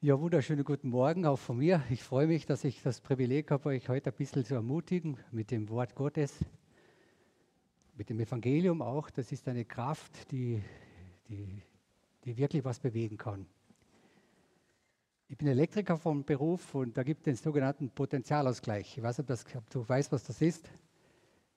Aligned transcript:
Ja, 0.00 0.20
wunderschönen 0.20 0.62
guten 0.62 0.90
Morgen 0.90 1.26
auch 1.26 1.40
von 1.40 1.58
mir. 1.58 1.82
Ich 1.90 2.04
freue 2.04 2.28
mich, 2.28 2.46
dass 2.46 2.62
ich 2.62 2.82
das 2.82 3.00
Privileg 3.00 3.50
habe, 3.50 3.70
euch 3.70 3.88
heute 3.88 4.10
ein 4.10 4.16
bisschen 4.16 4.44
zu 4.44 4.54
ermutigen 4.54 5.16
mit 5.32 5.50
dem 5.50 5.68
Wort 5.70 5.96
Gottes, 5.96 6.38
mit 7.96 8.08
dem 8.08 8.20
Evangelium 8.20 8.80
auch. 8.80 9.10
Das 9.10 9.32
ist 9.32 9.48
eine 9.48 9.64
Kraft, 9.64 10.30
die, 10.30 10.62
die, 11.28 11.48
die 12.24 12.36
wirklich 12.36 12.64
was 12.64 12.78
bewegen 12.78 13.16
kann. 13.16 13.44
Ich 15.26 15.36
bin 15.36 15.48
Elektriker 15.48 15.98
vom 15.98 16.24
Beruf 16.24 16.76
und 16.76 16.96
da 16.96 17.02
gibt 17.02 17.22
es 17.22 17.24
den 17.24 17.34
sogenannten 17.34 17.90
Potentialausgleich. 17.90 18.98
Ich 18.98 19.02
weiß 19.02 19.18
nicht, 19.18 19.56
ob 19.56 19.68
du 19.68 19.88
weißt, 19.88 20.12
was 20.12 20.22
das 20.22 20.40
ist. 20.40 20.70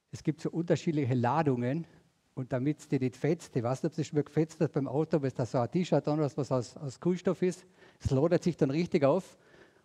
Es 0.10 0.23
gibt 0.23 0.42
so 0.42 0.50
unterschiedliche 0.50 1.14
Ladungen 1.14 1.86
und 2.34 2.54
damit 2.54 2.79
es 2.79 2.88
dir 2.88 3.00
nicht 3.00 3.18
fetzt, 3.18 3.55
ich 3.55 3.63
weiß 3.63 3.84
nicht, 3.84 3.93
ob 3.93 4.00
es 4.00 4.13
mal 4.13 4.23
gefetzt 4.23 4.59
hat 4.61 4.71
beim 4.71 4.88
Auto, 4.88 5.21
weil 5.21 5.31
da 5.31 5.45
so 5.45 5.59
ein 5.59 5.70
T-Shirt 5.70 6.07
an 6.07 6.20
was, 6.20 6.52
aus, 6.52 6.77
aus 6.77 7.00
Kunststoff 7.00 7.41
ist, 7.41 7.66
es 7.99 8.12
lodert 8.12 8.44
sich 8.44 8.55
dann 8.55 8.71
richtig 8.71 9.04
auf 9.04 9.38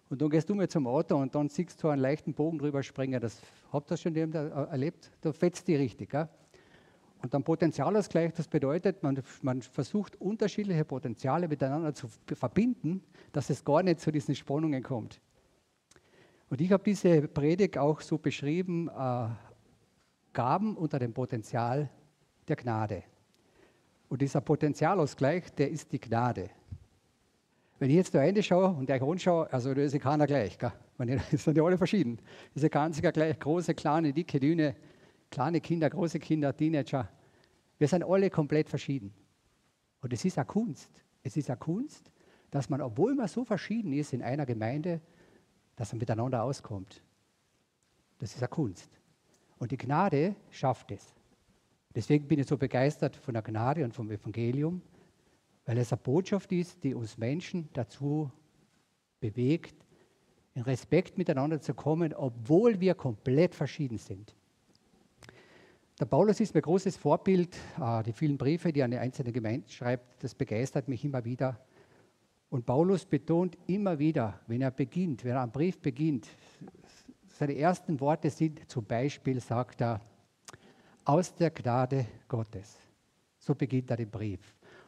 und 0.09 0.23
dann 0.23 0.31
gehst 0.31 0.49
du 0.49 0.55
mal 0.55 0.69
zum 0.69 0.87
Auto 0.87 1.17
und 1.17 1.35
dann 1.35 1.49
siehst 1.49 1.83
du 1.83 1.89
einen 1.89 2.01
leichten 2.01 2.33
Bogen 2.33 2.59
drüber 2.59 2.83
springen. 2.83 3.21
Das 3.21 3.41
habt 3.73 3.91
ihr 3.91 3.97
schon 3.97 4.15
erlebt? 4.15 5.11
Da 5.21 5.33
fetzt 5.33 5.67
die 5.67 5.75
richtig. 5.75 6.11
Gell? 6.11 6.29
Und 7.23 7.35
dann 7.35 7.43
Potenzialausgleich, 7.43 8.33
das 8.35 8.47
bedeutet, 8.47 9.03
man, 9.03 9.21
man, 9.43 9.63
versucht 9.63 10.21
unterschiedliche 10.21 10.85
Potenziale 10.85 11.49
miteinander 11.49 11.93
zu 11.93 12.09
verbinden, 12.35 13.03
dass 13.33 13.51
es 13.51 13.65
gar 13.65 13.83
nicht 13.83 14.01
zu 14.01 14.13
diesen 14.13 14.35
Spannungen 14.37 14.83
kommt. 14.83 15.21
Und 16.49 16.61
ich 16.61 16.71
habe 16.71 16.85
diese 16.85 17.27
Predigt 17.27 17.79
auch 17.79 18.01
so 18.01 18.19
beschrieben, 18.19 18.89
äh, 18.89 19.29
Gaben 20.33 20.77
unter 20.77 20.99
dem 20.99 21.15
Potenzial 21.15 21.91
der 22.49 22.57
Gnade. 22.57 23.03
Und 24.09 24.23
dieser 24.23 24.41
Potenzialausgleich, 24.41 25.53
der 25.55 25.71
ist 25.71 25.93
die 25.93 26.01
Gnade. 26.01 26.51
Wenn 27.79 27.91
ich 27.91 27.97
jetzt 27.97 28.15
da 28.15 28.21
reinschaue 28.21 28.69
und 28.69 28.91
euch 28.91 29.03
anschaue, 29.03 29.53
also 29.53 29.75
da 29.75 29.83
ist 29.83 29.99
keiner 30.01 30.27
gleich. 30.27 30.59
Gell? 30.59 30.73
Das 31.31 31.45
sind 31.45 31.57
ja 31.57 31.63
alle 31.63 31.77
verschieden. 31.77 32.19
Das 32.55 32.63
ist 32.63 32.71
keiner 32.71 33.13
gleich. 33.13 33.39
Große, 33.39 33.75
kleine, 33.75 34.13
dicke, 34.13 34.41
dünne, 34.41 34.75
kleine 35.31 35.61
Kinder, 35.61 35.91
große 35.91 36.19
Kinder, 36.19 36.57
Teenager. 36.57 37.09
Wir 37.79 37.89
sind 37.89 38.03
alle 38.05 38.31
komplett 38.31 38.71
verschieden. 38.71 39.13
Und 40.01 40.13
es 40.13 40.25
ist 40.25 40.39
eine 40.39 40.47
Kunst. 40.47 40.91
Es 41.23 41.37
ist 41.37 41.51
eine 41.51 41.59
Kunst, 41.59 42.11
dass 42.51 42.71
man, 42.71 42.81
obwohl 42.81 43.15
man 43.15 43.29
so 43.29 43.45
verschieden 43.45 43.93
ist 43.93 44.13
in 44.13 44.23
einer 44.23 44.47
Gemeinde, 44.47 45.01
dass 45.75 45.93
man 45.93 45.99
miteinander 45.99 46.43
auskommt. 46.43 47.03
Das 48.19 48.35
ist 48.35 48.39
eine 48.39 48.49
Kunst. 48.49 48.89
Und 49.59 49.73
die 49.73 49.77
Gnade 49.77 50.35
schafft 50.51 50.91
es. 50.93 51.16
Deswegen 51.97 52.29
bin 52.29 52.39
ich 52.39 52.47
so 52.47 52.59
begeistert 52.59 53.17
von 53.17 53.33
der 53.33 53.43
Gnade 53.43 53.83
und 53.83 53.95
vom 53.95 54.11
Evangelium, 54.11 54.83
weil 55.65 55.79
es 55.79 55.91
eine 55.93 56.01
Botschaft 56.03 56.53
ist, 56.53 56.85
die 56.85 56.95
uns 56.95 57.17
Menschen 57.17 57.71
dazu 57.73 58.31
bewegt, 59.19 59.75
in 60.55 60.61
Respekt 60.61 61.17
miteinander 61.17 61.59
zu 61.59 61.73
kommen, 61.73 62.13
obwohl 62.13 62.81
wir 62.81 62.95
komplett 62.95 63.55
verschieden 63.55 63.97
sind. 63.97 64.37
Der 65.99 66.05
Paulus 66.05 66.39
ist 66.41 66.53
mein 66.53 66.63
großes 66.63 66.99
Vorbild. 66.99 67.57
Ah, 67.79 68.03
die 68.03 68.13
vielen 68.13 68.37
Briefe, 68.37 68.75
die 68.75 68.81
er 68.81 68.85
an 68.85 68.91
die 68.91 68.99
einzelnen 68.99 69.33
Gemeinden 69.33 69.71
schreibt, 69.71 70.23
das 70.23 70.35
begeistert 70.35 70.89
mich 70.89 71.03
immer 71.03 71.25
wieder. 71.25 71.59
Und 72.51 72.67
Paulus 72.67 73.07
betont 73.07 73.57
immer 73.67 73.99
wieder, 73.99 74.39
wenn 74.47 74.61
er 74.61 74.71
beginnt, 74.71 75.25
wenn 75.25 75.33
er 75.33 75.43
einen 75.43 75.51
Brief 75.51 75.81
beginnt, 75.81 76.29
seine 77.27 77.57
ersten 77.57 77.99
Worte 78.01 78.29
sind 78.29 78.69
zum 78.71 78.85
Beispiel, 78.85 79.41
sagt 79.41 79.81
er, 79.81 80.03
aus 81.07 81.33
der 81.37 81.51
Gnade 81.51 82.05
Gottes. 82.27 82.77
So 83.39 83.55
beginnt 83.55 83.91
er 83.91 83.97
den 83.97 84.11
Brief. 84.11 84.41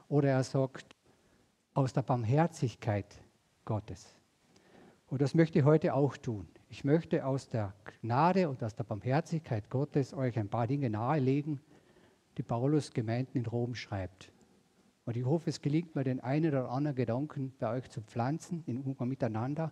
Oder 0.08 0.30
er 0.30 0.42
sagt, 0.42 0.96
aus 1.74 1.92
der 1.92 2.02
Barmherzigkeit 2.02 3.22
Gottes. 3.64 4.16
Und 5.06 5.22
das 5.22 5.34
möchte 5.34 5.60
ich 5.60 5.64
heute 5.64 5.94
auch 5.94 6.16
tun. 6.16 6.48
Ich 6.70 6.82
möchte 6.82 7.24
aus 7.24 7.48
der 7.48 7.72
Gnade 8.02 8.48
und 8.48 8.64
aus 8.64 8.74
der 8.74 8.82
Barmherzigkeit 8.82 9.70
Gottes 9.70 10.12
euch 10.12 10.36
ein 10.36 10.48
paar 10.48 10.66
Dinge 10.66 10.90
nahelegen, 10.90 11.60
die 12.36 12.42
Paulus 12.42 12.92
Gemeinden 12.92 13.38
in 13.38 13.46
Rom 13.46 13.76
schreibt. 13.76 14.32
Und 15.04 15.16
ich 15.16 15.24
hoffe, 15.24 15.50
es 15.50 15.62
gelingt 15.62 15.94
mir, 15.94 16.02
den 16.02 16.18
einen 16.18 16.48
oder 16.48 16.68
anderen 16.68 16.96
Gedanken 16.96 17.54
bei 17.60 17.70
euch 17.76 17.88
zu 17.90 18.02
pflanzen, 18.02 18.64
in 18.66 18.78
Umgang 18.80 19.08
miteinander, 19.08 19.70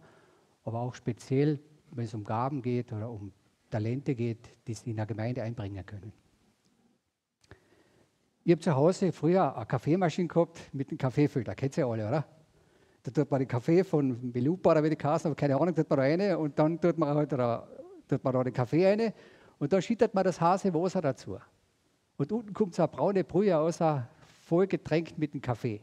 aber 0.65 0.79
auch 0.79 0.95
speziell, 0.95 1.59
wenn 1.91 2.05
es 2.05 2.15
um 2.15 2.23
Gaben 2.23 2.63
geht 2.63 2.93
oder 2.93 3.11
um 3.11 3.33
Talente 3.69 4.15
geht, 4.15 4.49
die 4.69 4.75
sie 4.75 4.91
in 4.91 4.97
der 4.97 5.07
Gemeinde 5.07 5.43
einbringen 5.43 5.85
können. 5.85 6.13
Ich 8.47 8.53
habe 8.53 8.61
zu 8.61 8.77
Hause 8.77 9.11
früher 9.11 9.57
eine 9.57 9.67
Kaffeemaschine 9.67 10.29
gehabt 10.29 10.73
mit 10.73 10.89
einem 10.89 10.99
Kaffeefilter. 10.99 11.53
Kennt 11.57 11.77
ihr 11.79 11.85
alle, 11.85 12.07
oder? 12.07 12.25
Da 13.03 13.11
tut 13.11 13.29
man 13.29 13.41
den 13.41 13.49
Kaffee 13.49 13.83
von 13.83 14.31
Belupa 14.31 14.71
oder 14.71 14.85
wie 14.85 14.91
die 14.91 14.95
Kasse, 14.95 15.27
aber 15.27 15.35
keine 15.35 15.57
Ahnung, 15.57 15.75
tut 15.75 15.91
man 15.91 15.97
da 15.97 16.03
rein 16.05 16.37
und 16.37 16.57
dann 16.57 16.81
tut 16.81 16.97
man, 16.97 17.13
halt 17.13 17.33
da, 17.33 17.67
tut 18.07 18.23
man 18.23 18.33
da 18.33 18.45
den 18.45 18.53
Kaffee 18.53 18.87
rein 18.87 19.13
und 19.59 19.73
dann 19.73 19.83
schüttet 19.83 20.15
man 20.15 20.23
das 20.23 20.41
Hase 20.41 20.73
Wasser 20.73 21.01
dazu. 21.01 21.37
Und 22.19 22.31
unten 22.31 22.55
kommt 22.55 22.77
so 22.77 22.83
eine 22.83 22.89
braune 22.93 23.25
Brühe 23.25 23.53
raus, 23.53 23.81
voll 24.45 24.69
getränkt 24.69 25.19
mit 25.19 25.35
dem 25.35 25.41
Kaffee. 25.41 25.81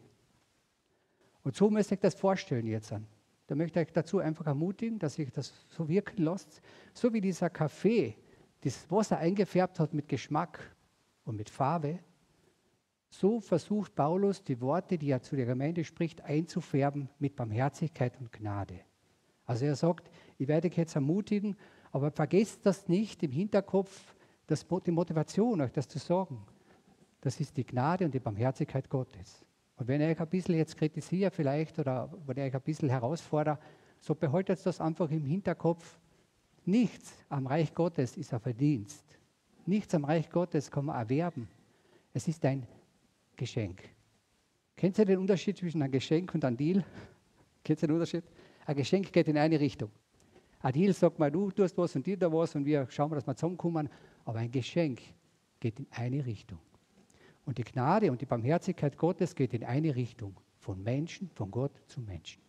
Und 1.44 1.57
so 1.57 1.69
müsst 1.69 1.91
ihr 1.91 1.96
euch 1.97 2.00
das 2.00 2.16
vorstellen 2.16 2.66
jetzt 2.66 2.94
an. 2.94 3.06
Da 3.47 3.56
möchte 3.56 3.81
ich 3.81 3.88
euch 3.88 3.94
dazu 3.94 4.19
einfach 4.19 4.46
ermutigen, 4.46 5.00
dass 5.00 5.19
ihr 5.19 5.28
das 5.29 5.52
so 5.68 5.90
wirken 5.90 6.23
lasst. 6.23 6.62
So 6.94 7.12
wie 7.12 7.19
dieser 7.19 7.50
Kaffee 7.50 8.16
das 8.62 8.90
Wasser 8.90 9.18
eingefärbt 9.18 9.81
hat 9.81 9.94
mit 9.94 10.07
Geschmack 10.07 10.73
und 11.25 11.35
mit 11.35 11.50
Farbe, 11.50 12.00
so 13.13 13.40
versucht 13.40 13.96
Paulus, 13.96 14.44
die 14.44 14.59
Worte, 14.59 14.97
die 14.97 15.12
er 15.12 15.22
zu 15.22 15.35
der 15.35 15.46
Gemeinde 15.46 15.84
spricht, 15.84 16.22
einzufärben 16.22 17.09
mit 17.19 17.35
Barmherzigkeit 17.35 18.19
und 18.19 18.31
Gnade. 18.31 18.79
Also 19.46 19.66
er 19.66 19.75
sagt, 19.75 20.09
ich 20.40 20.47
werde 20.47 20.68
dich 20.68 20.78
jetzt 20.78 20.96
ermutigen, 20.96 21.56
aber 21.91 22.09
vergesst 22.09 22.66
das 22.66 22.88
nicht 22.88 23.22
im 23.22 23.31
Hinterkopf, 23.31 24.16
das, 24.47 24.66
die 24.85 24.91
Motivation, 24.91 25.62
euch 25.62 25.72
das 25.72 25.88
zu 25.88 26.00
sagen. 26.00 26.44
Das 27.22 27.40
ist 27.40 27.56
die 27.56 27.66
Gnade 27.66 28.06
und 28.06 28.13
die 28.13 28.19
Barmherzigkeit 28.19 28.90
Gottes. 28.90 29.46
Und 29.75 29.88
wenn 29.88 30.02
ich 30.02 30.07
euch 30.07 30.19
ein 30.19 30.28
bisschen 30.28 30.56
jetzt 30.56 30.75
kritisiere 30.75 31.29
vielleicht 31.29 31.78
oder 31.78 32.12
wenn 32.25 32.38
ich 32.38 32.44
euch 32.46 32.56
ein 32.56 32.62
bisschen 32.62 32.90
herausfordere, 32.90 33.59
so 34.00 34.16
behaltet 34.16 34.66
das 34.66 34.81
einfach 34.81 35.12
im 35.12 35.25
Hinterkopf. 35.25 36.00
Nichts 36.66 37.13
am 37.29 37.46
Reich 37.46 37.75
Gottes 37.75 38.18
ist 38.18 38.34
ein 38.34 38.40
Verdienst. 38.40 39.06
Nichts 39.68 39.94
am 39.94 40.03
Reich 40.03 40.31
Gottes 40.31 40.72
kann 40.72 40.85
man 40.85 40.96
erwerben. 40.96 41.47
Es 42.12 42.28
ist 42.28 42.44
ein 42.46 42.66
Geschenk. 43.36 43.84
Kennt 44.76 44.98
ihr 44.98 45.06
den 45.06 45.20
Unterschied 45.20 45.58
zwischen 45.58 45.82
einem 45.82 45.92
Geschenk 45.92 46.34
und 46.34 46.44
einem 46.46 46.58
Deal? 46.58 46.84
Kennt 47.64 47.82
ihr 47.82 47.88
den 47.88 47.94
Unterschied? 47.94 48.24
Ein 48.66 48.76
Geschenk 48.76 49.12
geht 49.12 49.28
in 49.28 49.38
eine 49.38 49.60
Richtung. 49.60 49.92
Ein 50.60 50.74
Deal 50.74 50.94
sagt 50.94 51.20
mal, 51.20 51.32
du 51.32 51.52
tust 51.52 51.78
was 51.78 51.96
und 51.96 52.06
dir 52.06 52.18
da 52.18 52.32
was 52.32 52.56
und 52.56 52.66
wir 52.66 52.88
schauen, 52.90 53.12
dass 53.12 53.28
wir 53.28 53.36
zusammenkommen. 53.36 53.90
Aber 54.26 54.40
ein 54.40 54.52
Geschenk 54.52 55.02
geht 55.60 55.80
in 55.80 55.88
eine 55.92 56.26
Richtung. 56.26 56.60
Und 57.46 57.58
die 57.58 57.64
Gnade 57.64 58.10
und 58.12 58.22
die 58.22 58.26
Barmherzigkeit 58.26 58.98
Gottes 58.98 59.36
geht 59.36 59.54
in 59.54 59.64
eine 59.64 59.96
Richtung. 59.96 60.40
Von 60.60 60.82
Menschen, 60.82 61.30
von 61.36 61.52
Gott 61.52 61.82
zu 61.88 62.00
Menschen. 62.00 62.42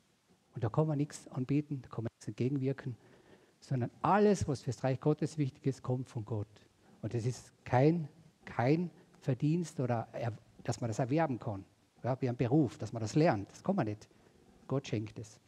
Und 0.55 0.63
da 0.63 0.69
kann 0.69 0.87
man 0.87 0.99
nichts 0.99 1.27
anbieten, 1.29 1.81
da 1.83 1.89
kann 1.89 2.05
man 2.05 2.11
nichts 2.15 2.29
entgegenwirken, 2.29 2.97
sondern 3.59 3.91
alles, 4.03 4.47
was 4.47 4.63
fürs 4.63 4.85
Reich 4.85 5.01
Gottes 5.01 5.37
wichtig 5.37 5.67
ist, 5.67 5.83
kommt 5.83 6.09
von 6.09 6.25
Gott. 6.25 6.47
Und 7.03 7.15
es 7.15 7.27
ist 7.27 7.53
kein, 7.65 8.09
kein 8.45 8.91
Verdienst 9.21 9.81
oder 9.81 10.07
dass 10.65 10.81
man 10.81 10.89
das 10.89 10.99
erwerben 10.99 11.39
kann. 11.39 11.65
Ja, 12.03 12.21
wie 12.21 12.29
ein 12.29 12.37
Beruf, 12.37 12.77
dass 12.79 12.93
man 12.93 13.01
das 13.01 13.15
lernt. 13.15 13.51
Das 13.51 13.63
kann 13.63 13.77
man 13.77 13.87
nicht. 13.87 14.09
Gott 14.67 14.87
schenkt 14.87 15.19
es. 15.19 15.41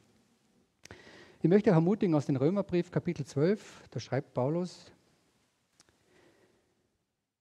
Ich 1.42 1.50
möchte 1.50 1.70
euch 1.70 1.76
ermutigen 1.76 2.14
aus 2.14 2.26
dem 2.26 2.36
Römerbrief, 2.36 2.90
Kapitel 2.90 3.26
12, 3.26 3.88
da 3.90 4.00
schreibt 4.00 4.32
Paulus, 4.32 4.90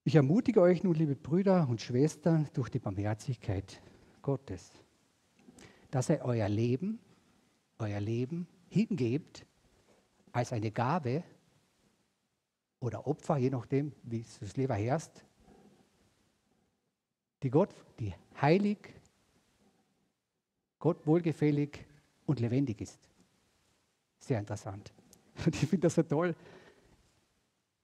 ich 0.04 0.14
ermutige 0.14 0.60
euch 0.60 0.84
nun, 0.84 0.94
liebe 0.94 1.16
Brüder 1.16 1.66
und 1.68 1.80
Schwestern, 1.80 2.48
durch 2.52 2.68
die 2.68 2.78
Barmherzigkeit 2.78 3.82
Gottes, 4.22 4.70
dass 5.90 6.10
ihr 6.10 6.20
euer 6.22 6.48
Leben, 6.48 7.00
euer 7.78 7.98
Leben 7.98 8.46
hingebt 8.68 9.44
als 10.30 10.52
eine 10.52 10.70
Gabe 10.70 11.24
oder 12.78 13.06
Opfer, 13.06 13.38
je 13.38 13.50
nachdem, 13.50 13.92
wie 14.04 14.20
es 14.20 14.38
das 14.38 14.56
Leben 14.56 14.74
herrscht, 14.74 15.24
die 17.42 17.50
Gott, 17.50 17.74
die 17.98 18.14
heilig, 18.40 18.78
Gott 20.78 21.06
wohlgefällig 21.06 21.84
und 22.26 22.40
lebendig 22.40 22.80
ist. 22.80 22.98
Sehr 24.18 24.38
interessant. 24.38 24.92
Und 25.44 25.54
ich 25.54 25.68
finde 25.68 25.86
das 25.86 25.94
so 25.94 26.02
toll. 26.02 26.34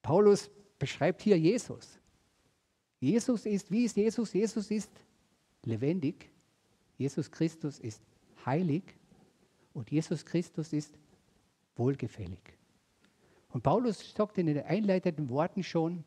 Paulus 0.00 0.50
beschreibt 0.78 1.22
hier 1.22 1.38
Jesus. 1.38 1.99
Jesus 2.99 3.46
ist, 3.46 3.70
wie 3.70 3.84
ist 3.84 3.96
Jesus? 3.96 4.32
Jesus 4.32 4.70
ist 4.70 4.90
lebendig. 5.64 6.31
Jesus 6.96 7.31
Christus 7.31 7.78
ist 7.78 8.00
heilig 8.46 8.82
und 9.72 9.90
Jesus 9.90 10.25
Christus 10.25 10.72
ist 10.72 10.96
wohlgefällig. 11.76 12.40
Und 13.50 13.62
Paulus 13.62 14.14
sagt 14.14 14.38
in 14.38 14.46
den 14.46 14.60
einleitenden 14.60 15.28
Worten 15.28 15.62
schon, 15.62 16.05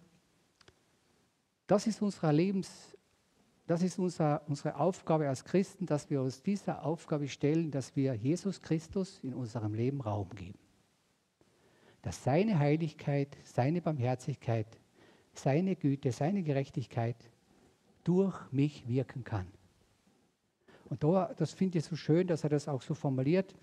das 1.67 1.87
ist 1.87 2.01
unser 2.01 2.31
Lebens, 2.31 2.95
das 3.67 3.81
ist 3.81 3.97
unser, 3.97 4.43
unsere 4.47 4.75
Aufgabe 4.75 5.27
als 5.27 5.43
Christen, 5.43 5.85
dass 5.85 6.09
wir 6.09 6.21
uns 6.21 6.43
dieser 6.43 6.85
Aufgabe 6.85 7.27
stellen, 7.27 7.71
dass 7.71 7.95
wir 7.95 8.13
Jesus 8.13 8.61
Christus 8.61 9.19
in 9.23 9.33
unserem 9.33 9.73
Leben 9.73 10.01
Raum 10.01 10.29
geben. 10.29 10.59
Dass 12.03 12.23
seine 12.23 12.59
Heiligkeit, 12.59 13.35
seine 13.43 13.81
Barmherzigkeit, 13.81 14.67
seine 15.33 15.75
Güte, 15.75 16.11
seine 16.11 16.43
Gerechtigkeit 16.43 17.17
durch 18.03 18.39
mich 18.51 18.87
wirken 18.87 19.23
kann. 19.23 19.47
Und 20.85 21.03
da, 21.03 21.33
das 21.35 21.53
finde 21.53 21.79
ich 21.79 21.85
so 21.85 21.95
schön, 21.95 22.27
dass 22.27 22.43
er 22.43 22.51
das 22.51 22.67
auch 22.67 22.83
so 22.83 22.93
formuliert. 22.93 23.55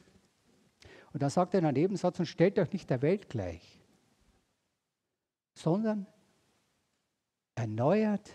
Und 1.12 1.22
dann 1.22 1.30
sagt 1.30 1.54
er 1.54 1.60
in 1.60 1.66
einem 1.66 1.80
Nebensatz, 1.80 2.18
und 2.18 2.26
stellt 2.26 2.58
euch 2.58 2.72
nicht 2.72 2.90
der 2.90 3.02
Welt 3.02 3.28
gleich, 3.28 3.80
sondern 5.54 6.06
erneuert, 7.54 8.28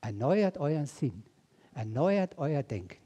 erneuert 0.00 0.58
euren 0.58 0.86
Sinn, 0.86 1.22
erneuert 1.74 2.38
euer 2.38 2.62
Denken. 2.62 3.02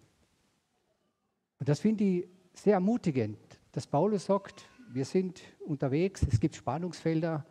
Und 1.58 1.69
das 1.69 1.81
finde 1.81 2.04
ich 2.04 2.28
sehr 2.54 2.75
ermutigend, 2.75 3.38
dass 3.72 3.87
Paulus 3.87 4.26
sagt, 4.26 4.69
wir 4.92 5.04
sind 5.04 5.42
unterwegs, 5.60 6.26
es 6.28 6.40
gibt 6.40 6.56
Spannungsfelder 6.56 7.46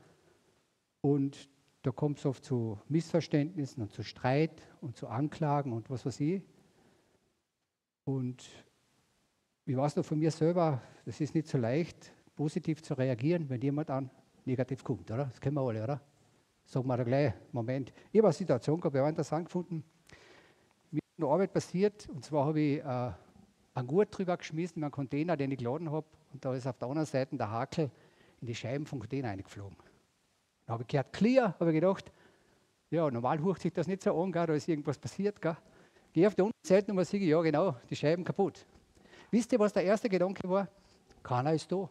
und 1.01 1.50
da 1.81 1.91
kommt 1.91 2.19
es 2.19 2.25
oft 2.25 2.44
zu 2.44 2.77
Missverständnissen 2.89 3.81
und 3.81 3.94
zu 3.94 4.03
Streit 4.03 4.62
und 4.81 4.97
zu 4.97 5.07
Anklagen 5.07 5.71
und 5.71 5.89
was 5.89 6.06
weiß 6.06 6.19
ich. 6.19 6.44
Und 8.03 8.50
ich 9.65 9.77
weiß 9.77 9.95
noch 9.95 10.03
von 10.03 10.19
mir 10.19 10.31
selber, 10.31 10.81
das 11.06 11.21
ist 11.21 11.35
nicht 11.35 11.47
so 11.47 11.57
leicht, 11.57 12.12
positiv 12.35 12.81
zu 12.81 12.95
reagieren, 12.95 13.50
wenn 13.50 13.62
jemand 13.62 13.89
an 13.89 14.09
negativ 14.45 14.83
kommt, 14.83 15.12
oder? 15.12 15.25
Das 15.25 15.39
kennen 15.39 15.56
wir 15.56 15.62
alle, 15.62 15.83
oder? 15.83 16.01
Sagen 16.69 16.86
wir 16.86 17.04
gleich, 17.04 17.33
Moment. 17.51 17.92
Ich 18.12 18.19
habe 18.19 18.27
eine 18.27 18.33
Situation 18.33 18.80
gehabt, 18.80 18.94
wir 18.94 19.04
haben 19.04 19.16
das 19.16 19.33
angefunden. 19.33 19.83
Mir 20.92 21.00
ist 21.00 21.18
eine 21.18 21.27
Arbeit 21.27 21.51
passiert, 21.51 22.07
und 22.10 22.24
zwar 22.24 22.45
habe 22.45 22.60
ich 22.60 22.77
äh, 22.77 23.12
einen 23.74 23.88
Gurt 23.88 24.16
drüber 24.16 24.38
geschmissen 24.38 24.77
in 24.77 24.83
einen 24.83 24.92
Container, 24.92 25.36
den 25.36 25.50
ich 25.50 25.57
geladen 25.57 25.92
habe, 25.92 26.06
und 26.31 26.45
da 26.45 26.54
ist 26.54 26.68
auf 26.68 26.77
der 26.77 26.88
anderen 26.88 27.07
Seite 27.07 27.36
der 27.36 27.50
Hakel 27.50 27.89
in 28.39 28.45
die 28.45 28.54
Scheiben 28.54 28.86
vom 28.86 29.00
Container 29.00 29.30
eingeflogen. 29.30 29.75
Da 30.68 30.74
habe 30.74 30.83
ich 30.83 30.88
gehört, 30.89 31.12
clear, 31.12 31.56
habe 31.60 31.71
ich 31.71 31.81
gedacht, 31.81 32.12
ja, 32.92 33.10
normal 33.10 33.42
hucht 33.42 33.63
sich 33.63 33.74
das 33.74 33.88
nicht 33.88 34.04
so 34.04 34.21
an, 34.21 34.31
gell, 34.31 34.45
da 34.45 34.54
ist 34.54 34.68
irgendwas 34.68 35.00
passiert. 35.00 35.42
Gell. 35.42 35.57
Gehe 36.13 36.27
auf 36.27 36.36
die 36.36 36.44
Unterseite 36.44 36.92
und 36.92 37.04
sehe, 37.04 37.19
ja 37.19 37.42
genau, 37.42 37.77
die 37.89 37.95
Scheiben 37.95 38.24
kaputt. 38.24 38.63
Wisst 39.31 39.51
ihr, 39.54 39.60
was 39.60 39.74
der 39.74 39.86
erste 39.86 40.07
Gedanke 40.07 40.48
war? 40.48 40.68
Keiner 41.24 41.51
ist 41.51 41.71
da. 41.71 41.89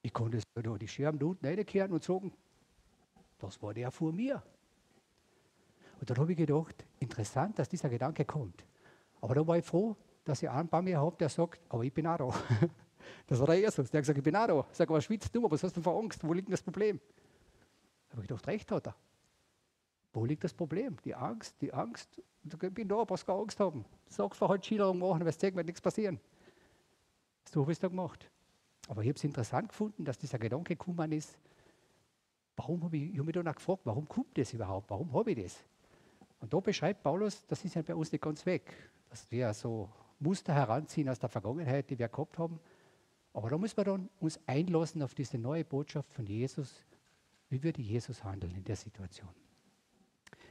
Ich 0.00 0.14
konnte 0.14 0.40
da 0.54 0.78
die 0.78 0.88
Scherben 0.88 1.18
da 1.18 1.26
unten 1.26 1.44
reinkehren 1.44 1.92
und 1.92 2.02
sagen, 2.02 2.32
das 3.42 3.60
war 3.62 3.74
der 3.74 3.90
vor 3.90 4.12
mir. 4.12 4.42
Und 6.00 6.10
dann 6.10 6.16
habe 6.16 6.32
ich 6.32 6.38
gedacht, 6.38 6.84
interessant, 7.00 7.58
dass 7.58 7.68
dieser 7.68 7.88
Gedanke 7.88 8.24
kommt. 8.24 8.64
Aber 9.20 9.34
da 9.34 9.46
war 9.46 9.58
ich 9.58 9.64
froh, 9.64 9.96
dass 10.24 10.42
ich 10.42 10.50
einen 10.50 10.68
bei 10.68 10.82
mir 10.82 11.00
habe, 11.00 11.16
der 11.16 11.28
sagt, 11.28 11.60
aber 11.68 11.84
ich 11.84 11.92
bin 11.92 12.06
auch 12.06 12.16
da. 12.16 12.34
Das 13.26 13.40
war 13.40 13.48
der 13.48 13.58
Jesus. 13.58 13.90
Der 13.90 13.98
hat 13.98 14.02
gesagt, 14.02 14.18
ich 14.18 14.22
bin 14.22 14.36
auch 14.36 14.46
da. 14.46 14.66
Ich 14.70 14.76
sage, 14.76 14.94
was 14.94 15.04
schwitzt 15.04 15.34
du? 15.34 15.50
Was 15.50 15.62
hast 15.64 15.76
du 15.76 15.82
für 15.82 15.90
Angst? 15.90 16.22
Wo 16.22 16.32
liegt 16.32 16.52
das 16.52 16.62
Problem? 16.62 17.00
Da 18.08 18.12
habe 18.12 18.22
ich 18.22 18.28
gedacht, 18.28 18.46
recht 18.46 18.70
hat 18.70 18.86
er. 18.86 18.96
Wo 20.12 20.24
liegt 20.24 20.44
das 20.44 20.54
Problem? 20.54 20.96
Die 21.04 21.14
Angst, 21.14 21.56
die 21.60 21.72
Angst. 21.72 22.22
Ich 22.44 22.56
bin 22.56 22.88
da, 22.88 23.04
was 23.08 23.26
keine 23.26 23.40
Angst 23.40 23.58
haben. 23.58 23.84
Sagst 24.08 24.40
du 24.40 24.48
halt 24.48 24.64
Schilderung 24.64 24.98
machen, 24.98 25.24
wirst 25.24 25.40
sehen, 25.40 25.56
wird 25.56 25.66
nichts 25.66 25.80
passieren. 25.80 26.20
So 27.50 27.62
habe 27.62 27.72
ich 27.72 27.76
es 27.76 27.80
da 27.80 27.88
gemacht. 27.88 28.30
Aber 28.88 29.02
ich 29.02 29.08
habe 29.08 29.16
es 29.16 29.24
interessant 29.24 29.68
gefunden, 29.68 30.04
dass 30.04 30.18
dieser 30.18 30.38
Gedanke 30.38 30.76
gekommen 30.76 31.10
ist, 31.12 31.38
warum 32.56 32.82
habe 32.84 32.96
ich, 32.96 33.12
ich 33.12 33.18
habe 33.18 33.24
mich 33.24 33.34
dann 33.34 33.52
gefragt, 33.52 33.82
warum 33.84 34.08
kommt 34.08 34.36
das 34.36 34.52
überhaupt? 34.52 34.90
Warum 34.90 35.12
habe 35.12 35.32
ich 35.32 35.42
das? 35.42 35.56
Und 36.40 36.52
da 36.52 36.60
beschreibt 36.60 37.02
Paulus, 37.02 37.44
das 37.46 37.64
ist 37.64 37.74
ja 37.74 37.82
bei 37.82 37.94
uns 37.94 38.10
nicht 38.10 38.22
ganz 38.22 38.44
weg, 38.44 38.74
dass 39.10 39.30
wir 39.30 39.52
so 39.54 39.88
Muster 40.18 40.54
heranziehen 40.54 41.08
aus 41.08 41.18
der 41.18 41.28
Vergangenheit, 41.28 41.88
die 41.90 41.98
wir 41.98 42.08
gehabt 42.08 42.38
haben. 42.38 42.58
Aber 43.34 43.48
da 43.48 43.58
müssen 43.58 43.76
wir 43.76 43.84
dann 43.84 44.08
uns 44.20 44.38
einlassen 44.46 45.02
auf 45.02 45.14
diese 45.14 45.38
neue 45.38 45.64
Botschaft 45.64 46.12
von 46.12 46.26
Jesus. 46.26 46.84
Wie 47.48 47.62
würde 47.62 47.80
Jesus 47.80 48.22
handeln 48.22 48.54
in 48.54 48.64
der 48.64 48.76
Situation? 48.76 49.30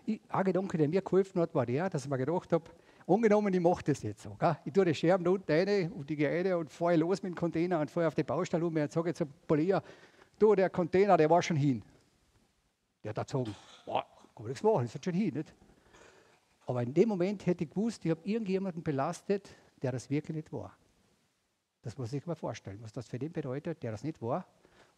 Ich, 0.06 0.19
ein 0.30 0.44
Gedanke, 0.44 0.77
der 0.77 0.88
mir 0.88 1.01
geholfen 1.01 1.42
hat, 1.42 1.53
war 1.53 1.65
der, 1.65 1.89
dass 1.89 2.06
ich 2.06 2.09
mir 2.09 2.18
gedacht 2.18 2.51
habe, 2.53 2.65
angenommen, 3.07 3.53
ich 3.53 3.59
mache 3.59 3.83
das 3.83 4.01
jetzt 4.01 4.24
so. 4.24 4.36
Gell? 4.36 4.57
Ich 4.65 4.74
tue 4.74 4.86
die 4.86 4.95
Scherben 4.95 5.24
da 5.24 5.31
unten 5.31 5.51
rein 5.51 5.92
und 5.92 6.09
die 6.09 6.25
rein 6.25 6.53
und 6.53 6.71
fahre 6.71 6.95
los 6.95 7.21
mit 7.21 7.33
dem 7.33 7.36
Container 7.36 7.80
und 7.80 7.92
fahre 7.92 8.07
auf 8.07 8.15
die 8.15 8.24
Baustelle 8.24 8.65
um 8.65 8.75
und 8.75 8.92
sage 8.92 9.13
zum 9.13 9.30
Polier, 9.48 9.81
du, 10.39 10.56
der 10.56 10.69
Container, 10.69 11.18
der 11.18 11.30
war 11.30 11.42
schon 11.42 11.57
hin. 11.57 11.83
Der 13.03 13.13
hat 13.13 13.27
gesagt, 13.27 13.50
boah, 13.86 14.06
kann 14.36 14.44
man 14.44 14.48
nichts 14.48 14.63
machen, 14.63 14.86
ist 14.86 15.03
schon 15.03 15.13
hin. 15.13 15.33
Nicht? 15.33 15.53
Aber 16.65 16.83
in 16.83 16.94
dem 16.94 17.09
Moment 17.09 17.45
hätte 17.45 17.63
ich 17.63 17.69
gewusst, 17.69 18.06
ich 18.06 18.12
habe 18.12 18.21
irgendjemanden 18.24 18.83
belastet, 18.83 19.50
der 19.81 19.92
das 19.92 20.09
wirklich 20.09 20.36
nicht 20.36 20.53
war. 20.53 20.75
Das 21.81 21.98
muss 21.98 22.13
ich 22.13 22.25
mir 22.25 22.36
vorstellen, 22.36 22.80
was 22.81 22.94
das 22.94 23.07
für 23.07 23.18
den 23.18 23.31
bedeutet, 23.31 23.81
der 23.81 23.92
das 23.92 24.03
nicht 24.03 24.21
war. 24.21 24.48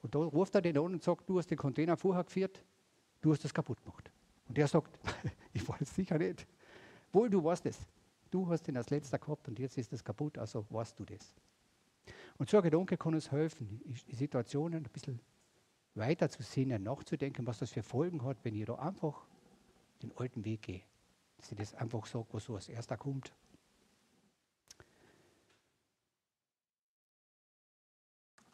Und 0.01 0.13
da 0.13 0.19
ruft 0.19 0.53
er 0.55 0.61
den 0.61 0.77
an 0.77 0.93
und 0.93 1.01
sagt, 1.01 1.29
du 1.29 1.37
hast 1.37 1.47
den 1.47 1.57
Container 1.57 1.95
vorher 1.95 2.25
geführt, 2.25 2.63
du 3.21 3.31
hast 3.31 3.43
das 3.43 3.53
kaputt 3.53 3.81
gemacht. 3.81 4.11
Und 4.47 4.57
der 4.57 4.67
sagt, 4.67 4.99
ich 5.53 5.67
weiß 5.67 5.81
es 5.81 5.95
sicher 5.95 6.17
nicht. 6.17 6.45
Wohl, 7.13 7.29
du 7.29 7.43
weißt 7.43 7.65
es. 7.67 7.79
Du 8.29 8.49
hast 8.49 8.67
ihn 8.67 8.75
als 8.75 8.89
letzter 8.89 9.19
gehabt 9.19 9.47
und 9.47 9.59
jetzt 9.59 9.77
ist 9.77 9.93
das 9.93 10.03
kaputt, 10.03 10.37
also 10.37 10.65
weißt 10.69 10.99
du 10.99 11.05
das. 11.05 11.33
Und 12.37 12.49
so 12.49 12.57
ein 12.57 12.63
Gedanke 12.63 12.97
kann 12.97 13.13
uns 13.13 13.31
helfen, 13.31 13.79
die 13.85 14.15
Situationen 14.15 14.83
ein 14.83 14.91
bisschen 14.91 15.19
weiter 15.95 16.29
zu 16.29 16.43
sehen, 16.43 16.81
nachzudenken, 16.83 17.45
was 17.45 17.59
das 17.59 17.71
für 17.71 17.83
Folgen 17.83 18.23
hat, 18.23 18.37
wenn 18.43 18.55
ich 18.55 18.65
da 18.65 18.75
einfach 18.75 19.25
den 20.01 20.15
alten 20.17 20.43
Weg 20.45 20.63
gehe. 20.63 20.81
Dass 21.37 21.51
ich 21.51 21.57
das 21.57 21.73
einfach 21.75 22.05
sage, 22.05 22.27
was 22.31 22.43
so 22.45 22.55
als 22.55 22.69
erster 22.69 22.97
kommt. 22.97 23.33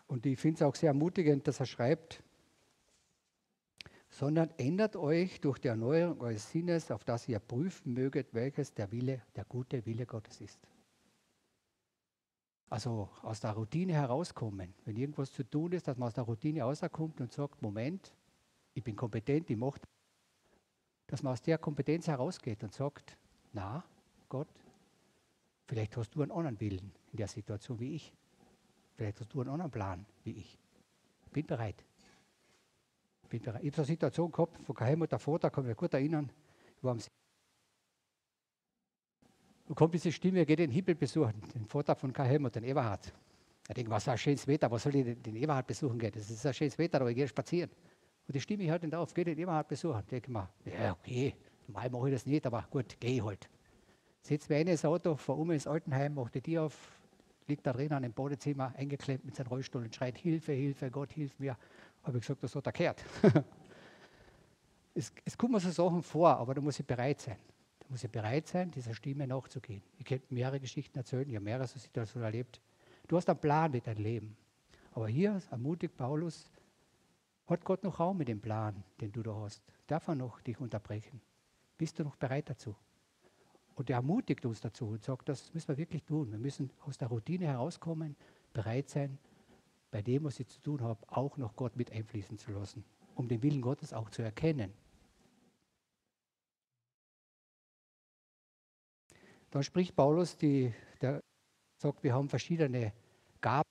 Und 0.08 0.26
ich 0.26 0.40
finde 0.40 0.56
es 0.56 0.62
auch 0.64 0.76
sehr 0.76 0.90
ermutigend, 0.90 1.48
dass 1.48 1.60
er 1.60 1.68
schreibt, 1.68 2.24
sondern 4.10 4.50
ändert 4.58 4.96
euch 4.96 5.40
durch 5.40 5.60
die 5.60 5.68
Erneuerung 5.68 6.20
eures 6.20 6.50
Sinnes, 6.50 6.90
auf 6.90 7.04
das 7.04 7.28
ihr 7.28 7.40
prüfen 7.40 7.94
möget, 7.94 8.34
welches 8.34 8.74
der 8.74 8.92
Wille, 8.92 9.22
der 9.36 9.46
gute 9.46 9.86
Wille 9.86 10.08
Gottes 10.08 10.42
ist. 10.42 10.60
Also 12.70 13.10
aus 13.24 13.40
der 13.40 13.52
Routine 13.52 13.94
herauskommen. 13.94 14.74
Wenn 14.86 14.96
irgendwas 14.96 15.32
zu 15.32 15.44
tun 15.44 15.72
ist, 15.72 15.88
dass 15.88 15.98
man 15.98 16.08
aus 16.08 16.14
der 16.14 16.24
Routine 16.24 16.62
rauskommt 16.62 17.20
und 17.20 17.32
sagt, 17.34 17.62
Moment, 17.62 18.14
ich 18.74 18.84
bin 18.84 18.96
kompetent, 18.96 19.50
ich 19.50 19.58
mache 19.58 19.80
dass 21.10 21.24
man 21.24 21.34
aus 21.34 21.42
der 21.42 21.58
Kompetenz 21.58 22.08
herausgeht 22.08 22.64
und 22.64 22.72
sagt, 22.72 23.18
na, 23.52 23.84
Gott, 24.30 24.48
vielleicht 25.66 25.98
hast 25.98 26.12
du 26.12 26.22
einen 26.22 26.32
anderen 26.32 26.60
Willen 26.60 26.92
in 27.12 27.18
der 27.18 27.28
Situation 27.28 27.80
wie 27.80 27.96
ich. 27.96 28.14
Vielleicht 28.96 29.20
hast 29.20 29.34
du 29.34 29.42
einen 29.42 29.50
anderen 29.50 29.72
Plan 29.72 30.06
wie 30.24 30.34
ich. 30.34 30.60
Bin 31.32 31.48
bereit. 31.48 31.84
Bin 33.28 33.42
bereit. 33.42 33.64
Ich 33.64 33.70
habe 33.70 33.78
so 33.78 33.82
eine 33.82 33.88
Situation 33.88 34.32
gehabt, 34.32 34.64
von 34.64 34.76
Geheimmutter 34.76 35.18
Vater, 35.18 35.50
kann 35.50 35.64
ich 35.64 35.70
mich 35.70 35.78
gut 35.78 35.96
erinnern, 35.96 36.32
ich 36.78 36.84
war 36.84 36.92
am 36.92 37.00
und 39.70 39.76
kommt 39.76 39.94
diese 39.94 40.12
Stimme, 40.12 40.46
geht 40.48 40.58
den 40.58 40.72
Himmel 40.72 40.96
besuchen, 40.96 41.42
den 41.54 41.64
Vater 41.64 41.96
von 41.96 42.12
Kai 42.12 42.26
Helmut, 42.28 42.56
den 42.56 42.64
Eberhard. 42.64 43.14
Ich 43.68 43.76
denke, 43.76 43.92
was 43.92 44.02
ist 44.02 44.10
ein 44.10 44.18
schönes 44.18 44.48
Wetter, 44.48 44.70
was 44.72 44.82
soll 44.82 44.96
ich 44.96 45.22
den, 45.22 45.36
Eberhard 45.36 45.68
besuchen 45.68 46.00
gehen? 46.00 46.12
Das 46.12 46.28
ist 46.28 46.44
ein 46.44 46.54
schönes 46.56 46.76
Wetter, 46.80 47.00
aber 47.00 47.12
ich 47.12 47.16
gehe 47.16 47.28
spazieren. 47.28 47.70
Und 48.28 48.36
die 48.36 48.42
Stimme 48.42 48.66
hört 48.66 48.82
nicht 48.82 48.96
auf, 48.96 49.14
geh 49.14 49.24
den 49.24 49.38
Eberhard 49.38 49.68
besuchen. 49.68 50.00
Ich 50.00 50.08
denke 50.08 50.32
mir, 50.32 50.50
ja, 50.66 50.94
okay, 50.94 51.36
normal 51.68 51.90
mache 51.92 52.10
ich 52.10 52.16
das 52.16 52.26
nicht, 52.26 52.48
aber 52.48 52.66
gut, 52.72 52.98
ich 53.00 53.24
halt. 53.24 53.48
Setze 54.24 54.52
mir 54.52 54.60
in 54.60 54.68
das 54.68 54.84
Auto, 54.84 55.16
fahre 55.16 55.40
um 55.40 55.52
ins 55.52 55.68
Altenheim, 55.68 56.16
mache 56.16 56.32
die 56.32 56.42
Tür 56.42 56.64
auf, 56.64 56.76
liegt 57.48 57.66
da 57.68 57.72
drin 57.72 57.94
an 57.94 58.02
dem 58.02 58.12
Badezimmer, 58.12 58.74
eingeklemmt 58.76 59.24
mit 59.24 59.36
seinem 59.36 59.48
Rollstuhl 59.48 59.84
und 59.84 59.94
schreit, 59.94 60.18
Hilfe, 60.18 60.52
Hilfe, 60.52 60.90
Gott, 60.90 61.14
hilf 61.14 61.38
mir. 61.38 61.56
Habe 62.02 62.18
ich 62.18 62.24
gesagt, 62.24 62.42
das 62.42 62.56
hat 62.56 62.66
er 62.66 62.72
gehört. 62.72 63.06
es, 64.96 65.14
es 65.24 65.38
kommen 65.38 65.60
so 65.60 65.70
Sachen 65.70 66.02
vor, 66.02 66.30
aber 66.38 66.56
da 66.56 66.62
muss 66.62 66.80
ich 66.80 66.88
bereit 66.88 67.22
sein 67.22 67.38
muss 67.90 68.04
ich 68.04 68.12
bereit 68.12 68.48
sein, 68.48 68.72
dieser 68.72 68.94
Stimme 68.94 69.28
nachzugehen. 69.28 69.82
Ich 69.98 70.06
könnte 70.06 70.34
mehrere 70.34 70.60
Geschichten 70.60 70.98
erzählen, 70.98 71.28
ich 71.28 71.36
habe 71.36 71.46
mehrere 71.46 71.68
Situationen 71.68 72.26
erlebt. 72.26 72.62
Du 73.08 73.18
hast 73.18 73.30
einen 73.30 73.40
Plan 73.40 73.72
mit 73.72 73.88
deinem 73.88 74.04
Leben. 74.04 74.38
Aber 74.92 75.08
hier 75.08 75.42
ermutigt 75.50 75.98
Paulus, 75.98 76.52
hat 77.48 77.66
Gott 77.66 77.84
noch 77.84 78.00
Raum 78.00 78.18
mit 78.18 78.28
dem 78.28 78.40
Plan, 78.40 78.84
den 79.02 79.12
du 79.12 79.24
da 79.24 79.34
hast? 79.36 79.64
Darf 79.88 80.08
er 80.08 80.16
noch 80.16 80.40
dich 80.42 80.60
unterbrechen? 80.60 81.20
Bist 81.80 81.98
du 81.98 82.04
noch 82.04 82.16
bereit 82.16 82.50
dazu? 82.50 82.76
Und 83.74 83.90
er 83.90 83.96
ermutigt 83.96 84.46
uns 84.46 84.62
dazu 84.62 84.90
und 84.90 85.04
sagt, 85.04 85.30
das 85.30 85.54
müssen 85.54 85.70
wir 85.70 85.78
wirklich 85.78 86.04
tun. 86.04 86.32
Wir 86.32 86.38
müssen 86.38 86.70
aus 86.86 86.98
der 86.98 87.08
Routine 87.08 87.46
herauskommen, 87.46 88.16
bereit 88.54 88.90
sein, 88.90 89.18
bei 89.90 90.02
dem, 90.04 90.26
was 90.26 90.40
ich 90.40 90.48
zu 90.48 90.62
tun 90.62 90.82
habe, 90.82 91.00
auch 91.08 91.38
noch 91.38 91.56
Gott 91.56 91.76
mit 91.76 91.92
einfließen 91.92 92.38
zu 92.38 92.52
lassen, 92.52 92.84
um 93.16 93.28
den 93.28 93.42
Willen 93.42 93.62
Gottes 93.62 93.94
auch 93.94 94.10
zu 94.12 94.22
erkennen. 94.22 94.72
Dann 99.52 99.64
spricht 99.64 99.96
Paulus, 99.96 100.38
die, 100.38 100.74
der 101.02 101.22
sagt, 101.78 102.04
wir 102.04 102.14
haben 102.14 102.30
verschiedene 102.30 102.94
Gaben, 103.42 103.70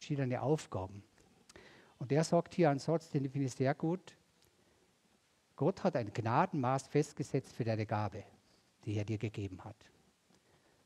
verschiedene 0.00 0.40
Aufgaben. 0.40 1.02
Und 1.98 2.12
er 2.12 2.24
sagt 2.24 2.54
hier 2.54 2.70
einen 2.70 2.78
Satz, 2.78 3.10
den 3.10 3.28
finde 3.30 3.46
ich 3.46 3.54
sehr 3.54 3.74
gut. 3.74 4.16
Gott 5.56 5.82
hat 5.84 5.96
ein 5.96 6.12
Gnadenmaß 6.12 6.88
festgesetzt 6.88 7.52
für 7.52 7.64
deine 7.64 7.86
Gabe. 7.86 8.24
die 8.84 8.96
er 8.96 9.04
dir 9.04 9.18
gegeben 9.18 9.64
hat. 9.64 9.76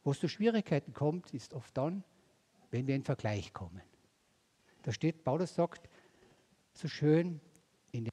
Wo 0.03 0.13
es 0.13 0.21
zu 0.21 0.29
Schwierigkeiten 0.29 0.95
kommt, 0.95 1.35
ist 1.35 1.53
oft 1.53 1.77
dann, 1.77 2.03
wenn 2.71 2.87
wir 2.87 2.95
in 2.95 3.05
Vergleich 3.05 3.53
kommen. 3.53 3.83
Da 4.83 4.93
steht, 4.93 5.23
Paulus 5.23 5.55
sagt, 5.55 5.91
so 6.73 6.89
schön 6.89 7.41
in 7.93 8.09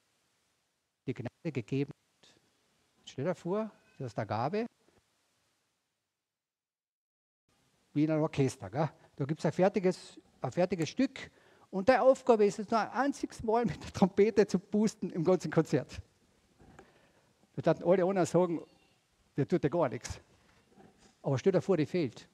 die 1.06 1.14
Gnade 1.14 1.52
gegeben. 1.52 1.90
Stell 3.06 3.24
dir 3.24 3.34
vor, 3.34 3.70
du 3.96 4.04
hast 4.04 4.18
eine 4.18 4.26
Gabe, 4.26 4.66
wie 7.94 8.04
in 8.04 8.10
einem 8.10 8.22
Orchester. 8.22 8.70
Gell? 8.70 8.88
Da 9.16 9.24
gibt 9.24 9.40
es 9.40 9.46
ein 9.46 9.52
fertiges, 9.52 10.20
ein 10.40 10.52
fertiges 10.52 10.88
Stück 10.88 11.30
und 11.70 11.88
deine 11.88 12.02
Aufgabe 12.02 12.46
ist 12.46 12.58
es 12.58 12.70
nur 12.70 12.80
ein 12.80 12.90
einziges 12.90 13.42
Mal 13.42 13.64
mit 13.66 13.82
der 13.82 13.92
Trompete 13.92 14.46
zu 14.46 14.58
boosten 14.58 15.10
im 15.10 15.24
ganzen 15.24 15.50
Konzert. 15.50 16.00
Da 17.56 17.70
hatten 17.70 17.84
alle 17.84 18.04
anderen 18.04 18.26
sagen, 18.26 18.62
der 19.36 19.46
tut 19.46 19.64
ja 19.64 19.68
gar 19.68 19.88
nichts. 19.88 20.20
Aber 21.22 21.36
stell 21.38 21.52
dir 21.52 21.60
vor, 21.60 21.76
die 21.76 21.86
fehlt. 21.86 22.28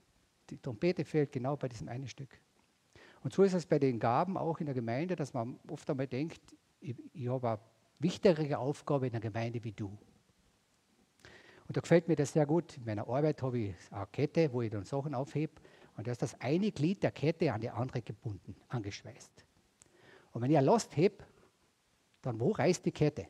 Die 0.50 0.58
Trompete 0.58 1.04
fehlt 1.04 1.32
genau 1.32 1.56
bei 1.56 1.68
diesem 1.68 1.88
einen 1.88 2.06
Stück. 2.06 2.28
Und 3.22 3.32
so 3.32 3.42
ist 3.42 3.54
es 3.54 3.64
bei 3.64 3.78
den 3.78 3.98
Gaben 3.98 4.36
auch 4.36 4.60
in 4.60 4.66
der 4.66 4.74
Gemeinde, 4.74 5.16
dass 5.16 5.32
man 5.32 5.58
oft 5.68 5.88
einmal 5.88 6.06
denkt, 6.06 6.40
ich, 6.80 6.94
ich 7.14 7.28
habe 7.28 7.48
eine 7.48 7.58
wichtigere 7.98 8.58
Aufgabe 8.58 9.06
in 9.06 9.12
der 9.12 9.22
Gemeinde 9.22 9.64
wie 9.64 9.72
du. 9.72 9.96
Und 11.74 11.78
da 11.78 11.80
gefällt 11.80 12.06
mir 12.06 12.14
das 12.14 12.32
sehr 12.32 12.46
gut. 12.46 12.76
In 12.76 12.84
meiner 12.84 13.08
Arbeit 13.08 13.42
habe 13.42 13.58
ich 13.58 13.74
eine 13.90 14.06
Kette, 14.06 14.52
wo 14.52 14.62
ich 14.62 14.70
dann 14.70 14.84
Sachen 14.84 15.12
aufhebe. 15.12 15.54
Und 15.96 16.06
da 16.06 16.12
ist 16.12 16.22
das 16.22 16.40
eine 16.40 16.70
Glied 16.70 17.02
der 17.02 17.10
Kette 17.10 17.52
an 17.52 17.60
die 17.60 17.68
andere 17.68 18.00
gebunden, 18.00 18.54
angeschweißt. 18.68 19.44
Und 20.30 20.42
wenn 20.42 20.52
ich 20.52 20.56
ein 20.56 20.64
Last 20.64 20.96
hebe, 20.96 21.24
dann 22.22 22.38
wo 22.38 22.52
reißt 22.52 22.86
die 22.86 22.92
Kette? 22.92 23.26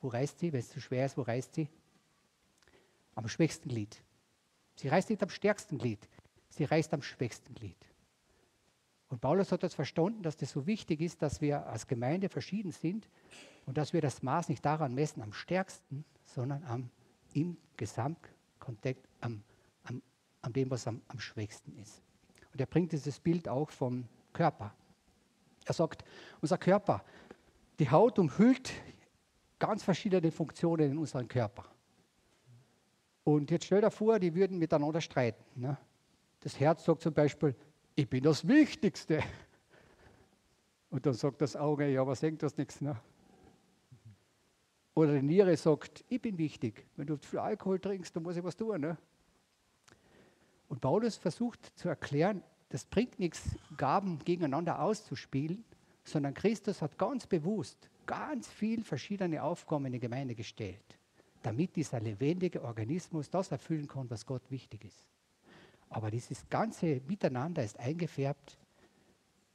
Wo 0.00 0.08
reißt 0.08 0.38
sie? 0.38 0.54
Wenn 0.54 0.60
es 0.60 0.70
zu 0.70 0.80
schwer 0.80 1.04
ist, 1.04 1.18
wo 1.18 1.20
reißt 1.20 1.52
sie? 1.52 1.68
Am 3.14 3.28
schwächsten 3.28 3.68
Glied. 3.68 4.02
Sie 4.76 4.88
reißt 4.88 5.10
nicht 5.10 5.22
am 5.22 5.28
stärksten 5.28 5.76
Glied, 5.76 6.08
sie 6.48 6.64
reißt 6.64 6.94
am 6.94 7.02
schwächsten 7.02 7.54
Glied. 7.54 7.76
Und 9.10 9.20
Paulus 9.20 9.52
hat 9.52 9.64
das 9.64 9.74
verstanden, 9.74 10.22
dass 10.22 10.38
das 10.38 10.50
so 10.50 10.66
wichtig 10.66 11.02
ist, 11.02 11.20
dass 11.20 11.42
wir 11.42 11.66
als 11.66 11.86
Gemeinde 11.86 12.30
verschieden 12.30 12.72
sind 12.72 13.06
und 13.66 13.76
dass 13.76 13.92
wir 13.92 14.00
das 14.00 14.22
Maß 14.22 14.48
nicht 14.48 14.64
daran 14.64 14.94
messen, 14.94 15.20
am 15.20 15.34
stärksten, 15.34 16.06
sondern 16.24 16.64
am, 16.64 16.90
im 17.34 17.56
Gesamtkontext, 17.76 19.04
am, 19.20 19.42
am, 19.84 20.02
an 20.42 20.52
dem, 20.52 20.70
was 20.70 20.86
am, 20.86 21.00
am 21.08 21.18
schwächsten 21.18 21.76
ist. 21.78 22.02
Und 22.52 22.60
er 22.60 22.66
bringt 22.66 22.92
dieses 22.92 23.18
Bild 23.18 23.48
auch 23.48 23.70
vom 23.70 24.06
Körper. 24.32 24.74
Er 25.64 25.74
sagt, 25.74 26.04
unser 26.40 26.58
Körper, 26.58 27.04
die 27.78 27.90
Haut 27.90 28.18
umhüllt 28.18 28.72
ganz 29.58 29.82
verschiedene 29.82 30.30
Funktionen 30.30 30.92
in 30.92 30.98
unserem 30.98 31.28
Körper. 31.28 31.64
Und 33.24 33.50
jetzt 33.50 33.66
stell 33.66 33.80
dir 33.80 33.90
vor, 33.90 34.18
die 34.18 34.34
würden 34.34 34.58
miteinander 34.58 35.00
streiten. 35.00 35.44
Ne? 35.54 35.76
Das 36.40 36.58
Herz 36.58 36.84
sagt 36.84 37.02
zum 37.02 37.14
Beispiel, 37.14 37.54
ich 37.94 38.08
bin 38.08 38.24
das 38.24 38.46
Wichtigste. 38.46 39.22
Und 40.90 41.06
dann 41.06 41.14
sagt 41.14 41.40
das 41.40 41.56
Auge, 41.56 41.88
ja, 41.88 42.06
was 42.06 42.20
denkt 42.20 42.42
das 42.42 42.56
nichts? 42.56 42.80
Ne? 42.80 43.00
Oder 44.94 45.14
die 45.14 45.22
Niere 45.22 45.56
sagt, 45.56 46.04
ich 46.08 46.20
bin 46.20 46.36
wichtig. 46.36 46.86
Wenn 46.96 47.06
du 47.06 47.16
viel 47.16 47.38
Alkohol 47.38 47.78
trinkst, 47.78 48.14
dann 48.14 48.22
muss 48.22 48.36
ich 48.36 48.44
was 48.44 48.56
tun. 48.56 48.80
Ne? 48.80 48.98
Und 50.68 50.80
Paulus 50.80 51.16
versucht 51.16 51.78
zu 51.78 51.88
erklären, 51.88 52.42
das 52.68 52.84
bringt 52.84 53.18
nichts, 53.18 53.42
Gaben 53.76 54.18
gegeneinander 54.18 54.80
auszuspielen, 54.80 55.64
sondern 56.04 56.34
Christus 56.34 56.82
hat 56.82 56.98
ganz 56.98 57.26
bewusst 57.26 57.90
ganz 58.06 58.48
viele 58.48 58.82
verschiedene 58.82 59.42
Aufgaben 59.42 59.86
in 59.86 59.92
die 59.92 60.00
Gemeinde 60.00 60.34
gestellt, 60.34 60.98
damit 61.42 61.76
dieser 61.76 62.00
lebendige 62.00 62.62
Organismus 62.62 63.30
das 63.30 63.50
erfüllen 63.50 63.86
kann, 63.86 64.10
was 64.10 64.26
Gott 64.26 64.42
wichtig 64.50 64.84
ist. 64.84 65.04
Aber 65.88 66.10
dieses 66.10 66.48
ganze 66.48 67.02
Miteinander 67.06 67.62
ist 67.62 67.78
eingefärbt 67.78 68.58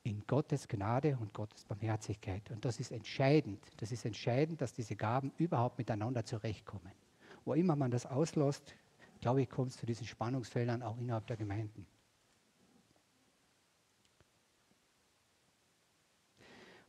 in 0.07 0.23
Gottes 0.25 0.67
Gnade 0.67 1.17
und 1.19 1.33
Gottes 1.33 1.65
Barmherzigkeit. 1.65 2.49
Und 2.51 2.63
das 2.63 2.79
ist 2.79 2.91
entscheidend. 2.91 3.61
Das 3.77 3.91
ist 3.91 4.05
entscheidend, 4.05 4.61
dass 4.61 4.73
diese 4.73 4.95
Gaben 4.95 5.33
überhaupt 5.37 5.77
miteinander 5.77 6.23
zurechtkommen. 6.23 6.91
Wo 7.43 7.53
immer 7.53 7.75
man 7.75 7.91
das 7.91 8.05
auslässt, 8.05 8.75
glaube 9.19 9.41
ich, 9.41 9.49
kommt 9.49 9.71
es 9.71 9.77
zu 9.77 9.85
diesen 9.85 10.07
Spannungsfeldern 10.07 10.81
auch 10.81 10.97
innerhalb 10.97 11.27
der 11.27 11.35
Gemeinden. 11.37 11.85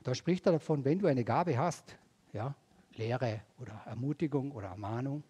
Da 0.04 0.14
spricht 0.14 0.46
er 0.46 0.52
davon, 0.52 0.84
wenn 0.84 0.98
du 0.98 1.06
eine 1.06 1.24
Gabe 1.24 1.58
hast, 1.58 1.96
ja, 2.32 2.54
Lehre 2.94 3.42
oder 3.58 3.82
Ermutigung 3.86 4.52
oder 4.52 4.68
Ermahnung, 4.68 5.22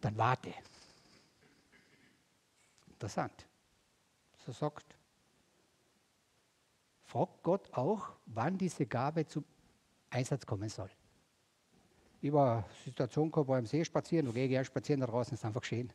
dann 0.00 0.16
warte 0.18 0.52
interessant. 2.88 3.46
So 4.44 4.52
sagt, 4.52 4.95
fragt 7.16 7.42
Gott 7.42 7.72
auch, 7.72 8.08
wann 8.26 8.58
diese 8.58 8.84
Gabe 8.84 9.26
zum 9.26 9.42
Einsatz 10.10 10.44
kommen 10.44 10.68
soll. 10.68 10.90
Ich 12.20 12.30
war 12.30 12.68
Situation 12.84 13.30
gehabt, 13.30 13.48
war 13.48 13.58
im 13.58 13.64
See 13.64 13.84
spazieren, 13.84 14.26
da 14.26 14.32
gehe 14.32 14.48
gerne 14.48 14.64
spazieren 14.66 15.00
da 15.00 15.06
draußen, 15.06 15.32
ist 15.34 15.44
einfach 15.44 15.64
schön. 15.64 15.90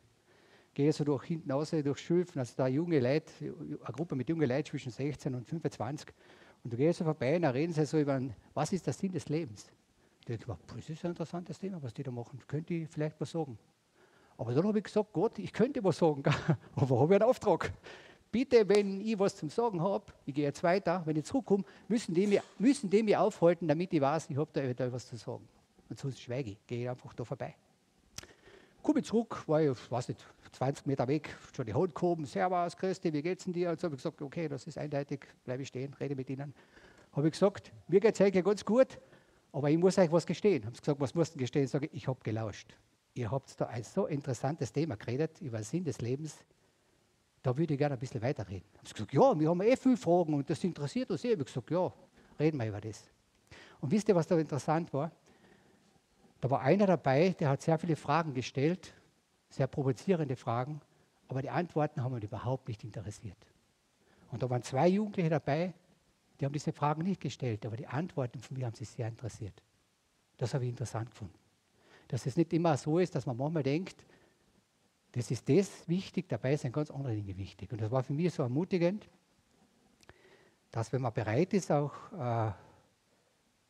Gehe 0.74 0.92
so 0.92 1.04
durch 1.04 1.24
hinten 1.24 1.52
raus, 1.52 1.70
durch 1.70 1.98
Schülfen, 1.98 2.40
also 2.40 2.54
da 2.56 2.66
junge 2.66 2.98
Leute, 2.98 3.30
eine 3.40 3.92
Gruppe 3.92 4.16
mit 4.16 4.28
jungen 4.28 4.48
Leuten 4.48 4.70
zwischen 4.70 4.90
16 4.90 5.34
und 5.34 5.46
25. 5.46 6.08
Und 6.64 6.72
du 6.72 6.76
gehst 6.76 6.98
so 6.98 7.04
vorbei 7.04 7.36
und 7.36 7.42
da 7.42 7.50
reden 7.50 7.72
sie 7.72 7.86
so 7.86 8.00
über, 8.00 8.20
was 8.54 8.72
ist 8.72 8.86
der 8.86 8.92
Sinn 8.92 9.12
des 9.12 9.28
Lebens? 9.28 9.70
Ich 10.20 10.26
denke, 10.26 10.56
das 10.74 10.88
ist 10.88 11.04
ein 11.04 11.10
interessantes 11.10 11.58
Thema, 11.58 11.80
was 11.82 11.94
die 11.94 12.02
da 12.02 12.10
machen. 12.10 12.40
Könnte 12.48 12.74
ich 12.74 12.88
vielleicht 12.88 13.20
was 13.20 13.30
sagen? 13.30 13.58
Aber 14.38 14.54
dann 14.54 14.66
habe 14.66 14.78
ich 14.78 14.84
gesagt, 14.84 15.12
Gott, 15.12 15.38
ich 15.38 15.52
könnte 15.52 15.84
was 15.84 15.98
sagen, 15.98 16.22
aber 16.74 17.00
habe 17.00 17.14
ich 17.14 17.20
einen 17.20 17.30
Auftrag. 17.30 17.72
Bitte, 18.32 18.68
wenn 18.68 19.00
ich 19.00 19.18
was 19.18 19.36
zum 19.36 19.50
Sagen 19.50 19.80
habe, 19.80 20.06
ich 20.26 20.34
gehe 20.34 20.44
jetzt 20.44 20.62
weiter, 20.62 21.02
wenn 21.04 21.16
ich 21.16 21.24
zurückkomme, 21.24 21.64
müssen 21.86 22.14
die 22.14 22.26
mich, 22.26 22.40
müssen 22.58 22.90
die 22.90 23.02
mich 23.02 23.16
aufhalten, 23.16 23.68
damit 23.68 23.92
ich 23.92 24.00
weiß, 24.00 24.30
ich 24.30 24.36
habe 24.36 24.50
da 24.52 24.62
eventuell 24.62 24.92
was 24.92 25.06
zu 25.06 25.16
sagen. 25.16 25.46
Und 25.88 25.98
sonst 25.98 26.20
schweige 26.20 26.52
ich, 26.52 26.66
gehe 26.66 26.90
einfach 26.90 27.12
da 27.12 27.24
vorbei. 27.24 27.54
Komme 28.82 29.00
ich 29.00 29.06
zurück, 29.06 29.46
war 29.46 29.62
ich, 29.62 29.90
weiß 29.90 30.08
nicht, 30.08 30.26
20 30.52 30.86
Meter 30.86 31.06
weg, 31.06 31.36
schon 31.54 31.66
die 31.66 31.74
Hand 31.74 31.94
gehoben, 31.94 32.24
Servus, 32.24 32.76
Christi, 32.76 33.12
wie 33.12 33.22
geht's 33.22 33.44
denn 33.44 33.52
dir? 33.52 33.70
Und 33.70 33.78
so 33.78 33.84
habe 33.84 33.94
ich 33.94 34.02
gesagt, 34.02 34.20
okay, 34.20 34.48
das 34.48 34.66
ist 34.66 34.78
eindeutig, 34.78 35.20
bleibe 35.44 35.62
ich 35.62 35.68
stehen, 35.68 35.94
rede 35.94 36.16
mit 36.16 36.28
ihnen. 36.30 36.52
Habe 37.12 37.28
ich 37.28 37.32
gesagt, 37.32 37.70
mir 37.86 38.00
geht 38.00 38.14
es 38.14 38.20
eigentlich 38.20 38.44
ganz 38.44 38.64
gut, 38.64 38.98
aber 39.52 39.70
ich 39.70 39.78
muss 39.78 39.98
euch 39.98 40.10
was 40.10 40.26
gestehen. 40.26 40.64
Haben 40.64 40.74
sie 40.74 40.80
gesagt, 40.80 41.00
was 41.00 41.14
musst 41.14 41.34
du 41.34 41.38
gestehen? 41.38 41.68
Sage 41.68 41.86
ich, 41.86 41.94
ich 41.94 42.08
habe 42.08 42.18
gelauscht 42.22 42.74
ihr 43.14 43.30
habt 43.30 43.60
da 43.60 43.66
ein 43.66 43.82
so 43.82 44.06
interessantes 44.06 44.72
Thema 44.72 44.96
geredet 44.96 45.40
über 45.40 45.58
den 45.58 45.64
Sinn 45.64 45.84
des 45.84 46.00
Lebens. 46.00 46.36
Da 47.42 47.56
würde 47.56 47.74
ich 47.74 47.78
gerne 47.78 47.94
ein 47.94 47.98
bisschen 47.98 48.22
weiterreden. 48.22 48.66
Haben 48.76 48.86
sie 48.86 48.94
gesagt, 48.94 49.12
ja, 49.12 49.38
wir 49.38 49.48
haben 49.48 49.60
eh 49.62 49.76
viele 49.76 49.96
Fragen 49.96 50.34
und 50.34 50.48
das 50.48 50.62
interessiert 50.62 51.10
uns 51.10 51.24
eh. 51.24 51.28
Ich 51.28 51.34
habe 51.34 51.44
gesagt, 51.44 51.70
ja, 51.70 51.92
reden 52.38 52.58
wir 52.58 52.68
über 52.68 52.80
das. 52.80 53.04
Und 53.80 53.90
wisst 53.90 54.08
ihr, 54.08 54.14
was 54.14 54.26
da 54.26 54.38
interessant 54.38 54.92
war? 54.92 55.10
Da 56.40 56.50
war 56.50 56.60
einer 56.60 56.86
dabei, 56.86 57.30
der 57.30 57.50
hat 57.50 57.62
sehr 57.62 57.78
viele 57.78 57.96
Fragen 57.96 58.32
gestellt, 58.32 58.92
sehr 59.48 59.66
provozierende 59.66 60.36
Fragen, 60.36 60.80
aber 61.28 61.42
die 61.42 61.50
Antworten 61.50 62.02
haben 62.02 62.16
ihn 62.16 62.22
überhaupt 62.22 62.68
nicht 62.68 62.82
interessiert. 62.84 63.36
Und 64.30 64.42
da 64.42 64.48
waren 64.48 64.62
zwei 64.62 64.88
Jugendliche 64.88 65.30
dabei, 65.30 65.74
die 66.40 66.44
haben 66.44 66.52
diese 66.52 66.72
Fragen 66.72 67.02
nicht 67.02 67.20
gestellt, 67.20 67.66
aber 67.66 67.76
die 67.76 67.86
Antworten 67.86 68.40
von 68.40 68.56
mir 68.56 68.66
haben 68.66 68.74
sie 68.74 68.84
sehr 68.84 69.08
interessiert. 69.08 69.62
Das 70.36 70.54
habe 70.54 70.64
ich 70.64 70.70
interessant 70.70 71.10
gefunden 71.10 71.42
dass 72.12 72.26
es 72.26 72.36
nicht 72.36 72.52
immer 72.52 72.76
so 72.76 72.98
ist, 72.98 73.14
dass 73.14 73.24
man 73.24 73.38
manchmal 73.38 73.62
denkt, 73.62 74.04
das 75.12 75.30
ist 75.30 75.48
das 75.48 75.88
wichtig, 75.88 76.28
dabei 76.28 76.56
sind 76.56 76.72
ganz 76.72 76.90
andere 76.90 77.14
Dinge 77.14 77.36
wichtig. 77.36 77.70
Und 77.72 77.80
das 77.80 77.90
war 77.90 78.02
für 78.02 78.12
mich 78.12 78.32
so 78.32 78.42
ermutigend, 78.42 79.08
dass 80.70 80.92
wenn 80.92 81.02
man 81.02 81.12
bereit 81.12 81.52
ist, 81.52 81.70
auch 81.70 81.92
äh, 82.12 82.52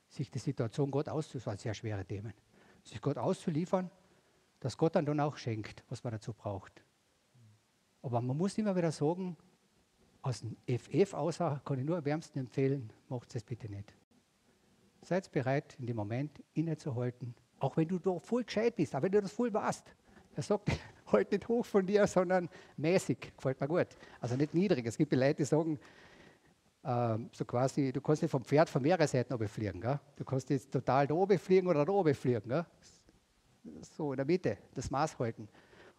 sich 0.09 0.31
die 0.31 0.39
Situation 0.39 0.91
Gott 0.91 1.09
auszuliefern, 1.09 1.59
sehr 1.59 1.75
schwere 1.75 2.05
Themen, 2.05 2.33
sich 2.85 3.01
Gott 3.01 3.19
auszuliefern, 3.19 3.91
dass 4.61 4.77
Gott 4.77 4.95
dann, 4.95 5.05
dann 5.05 5.19
auch 5.21 5.37
schenkt, 5.37 5.83
was 5.89 6.05
man 6.05 6.13
dazu 6.13 6.33
braucht. 6.33 6.85
Aber 8.03 8.21
man 8.21 8.37
muss 8.37 8.57
immer 8.59 8.77
wieder 8.77 8.93
sagen, 8.93 9.37
aus 10.23 10.41
dem 10.41 10.57
FF 10.67 11.15
außer 11.15 11.61
kann 11.65 11.79
ich 11.79 11.85
nur 11.85 12.05
wärmsten 12.05 12.39
empfehlen, 12.39 12.93
macht 13.09 13.35
es 13.35 13.43
bitte 13.43 13.69
nicht. 13.69 13.93
Seid 15.01 15.33
bereit, 15.33 15.75
in 15.81 15.87
dem 15.87 15.97
Moment 15.97 16.41
innezuhalten 16.55 17.35
auch 17.63 17.77
wenn 17.77 17.89
du 17.89 17.99
doch 17.99 18.21
voll 18.21 18.45
gescheit 18.45 18.75
bist, 18.77 18.95
auch 18.95 19.03
wenn 19.03 19.13
du 19.13 19.21
das 19.21 19.33
voll 19.33 19.53
warst. 19.55 19.95
Er 20.35 20.43
sagt, 20.43 20.71
halt 21.13 21.31
nicht 21.31 21.47
hoch 21.49 21.65
von 21.65 21.87
dir, 21.87 22.07
sondern 22.07 22.49
mäßig. 22.77 23.33
Gefällt 23.37 23.61
mir 23.61 23.69
gut. 23.69 23.89
Also 24.21 24.37
nicht 24.37 24.55
niedrig. 24.55 24.87
Es 24.87 24.97
gibt 24.97 25.13
Leute, 25.13 25.35
die 25.35 25.45
sagen, 25.45 25.79
ähm, 26.85 27.31
so 27.33 27.45
quasi, 27.45 27.93
du 27.93 28.01
kannst 28.01 28.23
nicht 28.23 28.31
vom 28.31 28.45
Pferd 28.45 28.69
von 28.69 28.83
mehreren 28.83 29.07
Seiten 29.07 29.49
fliegen. 29.49 29.81
Gell? 29.81 30.01
Du 30.17 30.25
kannst 30.25 30.51
jetzt 30.51 30.71
total 30.71 31.07
da 31.07 31.15
oben 31.15 31.39
fliegen 31.39 31.69
oder 31.69 31.85
da 31.85 31.93
oben 31.93 32.15
fliegen. 32.15 32.49
Gell? 32.49 32.67
So 33.97 34.13
in 34.13 34.17
der 34.17 34.27
Mitte, 34.27 34.59
das 34.75 34.91
Maß 34.91 35.19
halten. 35.19 35.49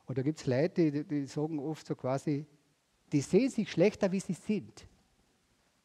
Und 0.06 0.18
da 0.18 0.22
gibt 0.22 0.40
es 0.40 0.46
Leute, 0.46 0.92
die, 0.92 1.04
die 1.04 1.26
sagen 1.26 1.60
oft 1.60 1.88
so 1.88 1.96
quasi, 1.96 2.46
die 3.12 3.22
sehen 3.22 3.50
sich 3.50 3.72
schlechter, 3.72 4.12
wie 4.12 4.20
sie 4.20 4.34
sind. 4.34 4.86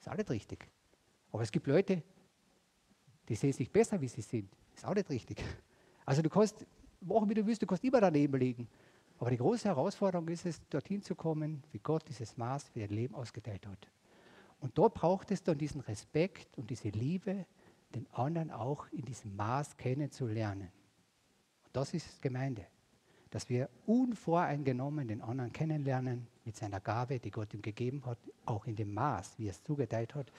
Ist 0.01 0.09
auch 0.09 0.17
nicht 0.17 0.31
richtig. 0.31 0.67
Aber 1.31 1.43
es 1.43 1.53
gibt 1.53 1.67
Leute, 1.67 2.03
die 3.29 3.35
sehen 3.35 3.53
sich 3.53 3.71
besser, 3.71 4.01
wie 4.01 4.09
sie 4.09 4.23
sind. 4.23 4.51
Ist 4.75 4.85
auch 4.85 4.95
nicht 4.95 5.09
richtig. 5.11 5.43
Also 6.05 6.23
du 6.23 6.31
kannst 6.31 6.65
machen, 7.01 7.29
wie 7.29 7.35
du 7.35 7.47
willst, 7.47 7.61
du 7.61 7.67
kannst 7.67 7.85
immer 7.85 8.01
daneben 8.01 8.39
liegen. 8.39 8.67
Aber 9.19 9.31
die 9.31 9.37
große 9.37 9.69
Herausforderung 9.69 10.29
ist 10.29 10.47
es, 10.47 10.61
dorthin 10.69 11.03
zu 11.03 11.15
kommen, 11.15 11.63
wie 11.73 11.81
Gott 11.81 12.09
dieses 12.09 12.37
Maß 12.37 12.65
für 12.69 12.81
dein 12.81 12.91
Leben 12.91 13.15
ausgeteilt 13.15 13.67
hat. 13.67 13.89
Und 14.61 14.77
dort 14.79 14.95
braucht 14.95 15.31
es 15.31 15.43
dann 15.43 15.59
diesen 15.59 15.81
Respekt 15.81 16.57
und 16.57 16.71
diese 16.71 16.89
Liebe, 16.89 17.47
den 17.95 18.07
anderen 18.13 18.51
auch 18.51 18.87
in 18.93 19.05
diesem 19.05 19.35
Maß 19.35 19.77
kennenzulernen. 19.77 20.71
Und 21.65 21.77
das 21.77 21.95
ist 21.95 22.21
Gemeinde. 22.23 22.67
Dass 23.31 23.49
wir 23.49 23.69
unvoreingenommen 23.87 25.09
den 25.09 25.21
anderen 25.21 25.53
kennenlernen 25.53 26.27
mit 26.45 26.57
seiner 26.57 26.81
Gabe, 26.81 27.19
die 27.19 27.31
Gott 27.31 27.53
ihm 27.55 27.63
gegeben 27.63 28.05
hat, 28.07 28.19
auch 28.47 28.67
in 28.67 28.77
dem 28.77 28.95
Maß, 28.95 29.39
wie 29.39 29.47
er 29.47 29.51
es 29.51 29.63
zugeteilt 29.63 30.15
hat. 30.15 30.33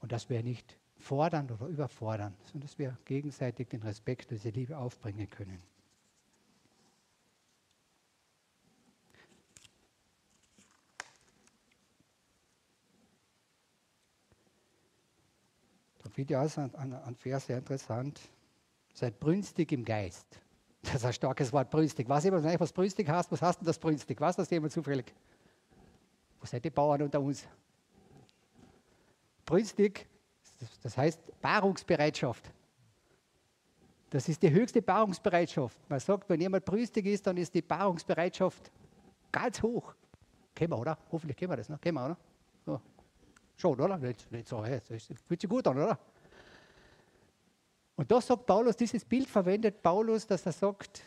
Und 0.00 0.12
dass 0.12 0.28
wir 0.30 0.42
nicht 0.42 0.78
fordern 0.98 1.50
oder 1.50 1.66
überfordern, 1.66 2.34
sondern 2.44 2.68
dass 2.68 2.78
wir 2.78 2.96
gegenseitig 3.04 3.68
den 3.68 3.82
Respekt 3.82 4.30
und 4.30 4.36
diese 4.36 4.50
Liebe 4.50 4.78
aufbringen 4.78 5.28
können. 5.28 5.58
Finde 16.12 16.34
ich 16.34 16.36
auch 16.36 16.58
ein, 16.58 16.94
ein 16.94 17.16
Vers 17.16 17.46
sehr 17.46 17.58
interessant. 17.58 18.20
Seid 18.94 19.18
brünstig 19.18 19.72
im 19.72 19.84
Geist. 19.84 20.26
Das 20.82 20.96
ist 20.96 21.04
ein 21.04 21.12
starkes 21.12 21.52
Wort, 21.52 21.70
brünstig. 21.70 22.08
Weiß 22.08 22.24
jemand 22.24 22.44
nicht, 22.44 22.60
was 22.60 22.72
brünstig 22.72 23.08
heißt? 23.08 23.30
Was 23.32 23.40
heißt 23.40 23.60
denn 23.60 23.66
das 23.66 23.78
brünstig? 23.78 24.20
Weiß 24.20 24.36
das 24.36 24.50
jemand 24.50 24.72
zufällig? 24.72 25.12
Wo 26.40 26.46
seid 26.46 26.64
die 26.64 26.70
Bauern 26.70 27.02
unter 27.02 27.20
uns? 27.20 27.46
Brünstig 29.44 30.06
das 30.82 30.96
heißt 30.96 31.20
Paarungsbereitschaft. 31.40 32.50
Das 34.10 34.28
ist 34.28 34.42
die 34.42 34.50
höchste 34.50 34.82
Paarungsbereitschaft. 34.82 35.78
Man 35.88 35.98
sagt, 35.98 36.28
wenn 36.28 36.40
jemand 36.40 36.64
brüstig 36.64 37.06
ist, 37.06 37.26
dann 37.26 37.36
ist 37.36 37.54
die 37.54 37.62
Paarungsbereitschaft 37.62 38.70
ganz 39.30 39.62
hoch. 39.62 39.94
Kennen 40.54 40.72
wir, 40.72 40.78
oder? 40.78 40.98
Hoffentlich 41.10 41.36
kennen 41.36 41.50
wir 41.50 41.56
das, 41.56 41.68
ne? 41.68 41.78
Kennen 41.78 41.96
wir, 41.96 42.04
oder? 42.04 42.16
Schon, 43.62 43.80
oder? 43.80 43.96
Nicht, 43.96 44.30
nicht 44.30 44.48
so, 44.48 44.64
hey, 44.64 44.80
das 44.88 45.06
fühlt 45.26 45.40
sich 45.40 45.48
gut 45.48 45.66
an, 45.66 45.78
oder? 45.78 45.98
Und 47.96 48.10
da 48.10 48.20
sagt 48.20 48.44
Paulus, 48.44 48.76
dieses 48.76 49.04
Bild 49.04 49.28
verwendet 49.28 49.82
Paulus, 49.82 50.26
dass 50.26 50.44
er 50.44 50.52
sagt, 50.52 51.02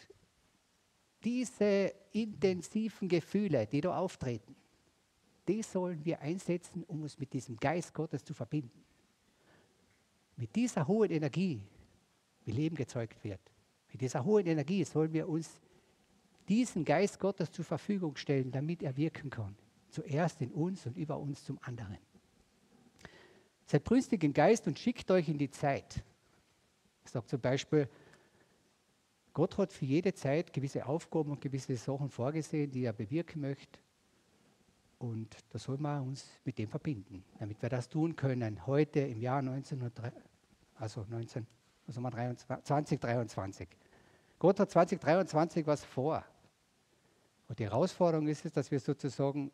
diese 1.24 1.93
intensiven 2.13 3.07
Gefühle, 3.07 3.67
die 3.67 3.81
da 3.81 3.97
auftreten, 3.97 4.55
die 5.47 5.62
sollen 5.62 6.03
wir 6.05 6.21
einsetzen, 6.21 6.83
um 6.85 7.03
uns 7.03 7.19
mit 7.19 7.33
diesem 7.33 7.57
Geist 7.57 7.93
Gottes 7.93 8.24
zu 8.24 8.33
verbinden 8.33 8.85
mit 10.38 10.55
dieser 10.55 10.88
hohen 10.88 11.12
Energie, 11.12 11.62
wie 12.43 12.51
Leben 12.51 12.75
gezeugt 12.75 13.24
wird, 13.24 13.39
mit 13.91 14.01
dieser 14.01 14.24
hohen 14.25 14.45
Energie 14.45 14.83
sollen 14.83 15.13
wir 15.13 15.27
uns 15.27 15.62
diesen 16.47 16.83
Geist 16.83 17.19
Gottes 17.19 17.51
zur 17.51 17.65
Verfügung 17.65 18.15
stellen, 18.17 18.51
damit 18.51 18.83
er 18.83 18.95
wirken 18.97 19.29
kann. 19.29 19.55
Zuerst 19.89 20.41
in 20.41 20.51
uns 20.51 20.85
und 20.85 20.97
über 20.97 21.17
uns 21.17 21.43
zum 21.43 21.57
anderen. 21.62 21.97
Seid 23.65 23.84
brünstig 23.84 24.24
im 24.24 24.34
Geist 24.34 24.67
und 24.67 24.77
schickt 24.77 25.10
euch 25.12 25.27
in 25.27 25.38
die 25.38 25.50
Zeit. 25.50 26.03
Ich 27.03 27.12
sage 27.12 27.25
zum 27.25 27.41
Beispiel, 27.41 27.89
Gott 29.34 29.57
hat 29.57 29.74
für 29.74 29.86
jede 29.86 30.13
Zeit 30.13 30.53
gewisse 30.53 30.86
Aufgaben 30.86 31.31
und 31.31 31.41
gewisse 31.41 31.75
Sachen 31.75 32.10
vorgesehen, 32.10 32.72
die 32.72 32.86
er 32.86 32.93
bewirken 32.93 33.41
möchte. 33.41 33.79
Und 34.98 35.36
da 35.50 35.60
soll 35.60 35.77
man 35.77 36.03
uns 36.03 36.25
mit 36.45 36.57
dem 36.57 36.69
verbinden, 36.69 37.24
damit 37.39 37.62
wir 37.62 37.69
das 37.69 37.89
tun 37.89 38.15
können, 38.15 38.65
heute 38.65 39.01
im 39.01 39.19
Jahr 39.19 39.39
1903, 39.39 40.12
also 40.75 41.05
19, 41.10 41.45
also 41.88 42.01
2023. 42.01 43.67
Gott 44.39 44.60
hat 44.60 44.72
2023 44.72 45.67
was 45.67 45.84
vor. 45.84 46.24
Und 47.48 47.60
die 47.60 47.65
Herausforderung 47.65 48.27
ist 48.27 48.45
es, 48.45 48.53
dass 48.53 48.72
wir 48.72 48.79
sozusagen 48.79 49.51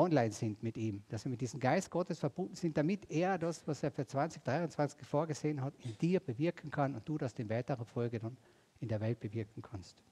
online 0.00 0.32
sind 0.32 0.62
mit 0.62 0.76
ihm, 0.76 1.02
dass 1.08 1.24
wir 1.24 1.30
mit 1.30 1.40
diesem 1.40 1.60
Geist 1.60 1.90
Gottes 1.90 2.18
verbunden 2.18 2.54
sind, 2.54 2.76
damit 2.76 3.10
er 3.10 3.38
das, 3.38 3.66
was 3.68 3.82
er 3.82 3.90
für 3.90 4.06
2023 4.06 5.06
vorgesehen 5.06 5.62
hat, 5.62 5.74
in 5.84 5.96
dir 5.98 6.20
bewirken 6.20 6.70
kann 6.70 6.94
und 6.94 7.06
du 7.08 7.18
das 7.18 7.34
in 7.34 7.50
weiterer 7.50 7.84
Folge 7.84 8.18
dann 8.18 8.36
in 8.80 8.88
der 8.88 9.00
Welt 9.00 9.20
bewirken 9.20 9.62
kannst. 9.62 10.02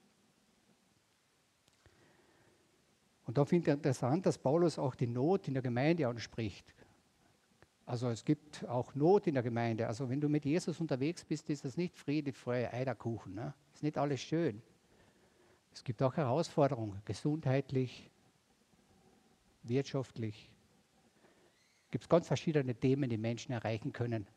Und 3.25 3.37
da 3.37 3.45
finde 3.45 3.69
ich 3.69 3.75
interessant, 3.75 4.25
dass 4.25 4.37
Paulus 4.37 4.79
auch 4.79 4.95
die 4.95 5.07
Not 5.07 5.47
in 5.47 5.53
der 5.55 5.63
Gemeinde 5.63 6.07
anspricht. 6.07 6.65
Also 7.85 8.09
es 8.09 8.23
gibt 8.23 8.67
auch 8.67 8.93
Not 8.93 9.25
in 9.25 9.33
der 9.33 9.43
Gemeinde. 9.43 9.87
Also 9.87 10.09
wenn 10.09 10.21
du 10.21 10.29
mit 10.29 10.45
Jesus 10.45 10.79
unterwegs 10.79 11.25
bist, 11.25 11.49
ist 11.49 11.65
das 11.65 11.77
nicht 11.77 11.97
Friede, 11.97 12.33
Freude, 12.33 12.71
Eierkuchen. 12.71 13.33
Ne? 13.33 13.53
Ist 13.73 13.83
nicht 13.83 13.97
alles 13.97 14.21
schön. 14.21 14.61
Es 15.73 15.83
gibt 15.83 16.01
auch 16.03 16.15
Herausforderungen, 16.15 17.01
gesundheitlich, 17.05 18.11
wirtschaftlich. 19.63 20.49
Es 21.85 21.91
gibt 21.91 22.09
ganz 22.09 22.27
verschiedene 22.27 22.75
Themen, 22.75 23.09
die 23.09 23.17
Menschen 23.17 23.51
erreichen 23.51 23.91
können, 23.91 24.27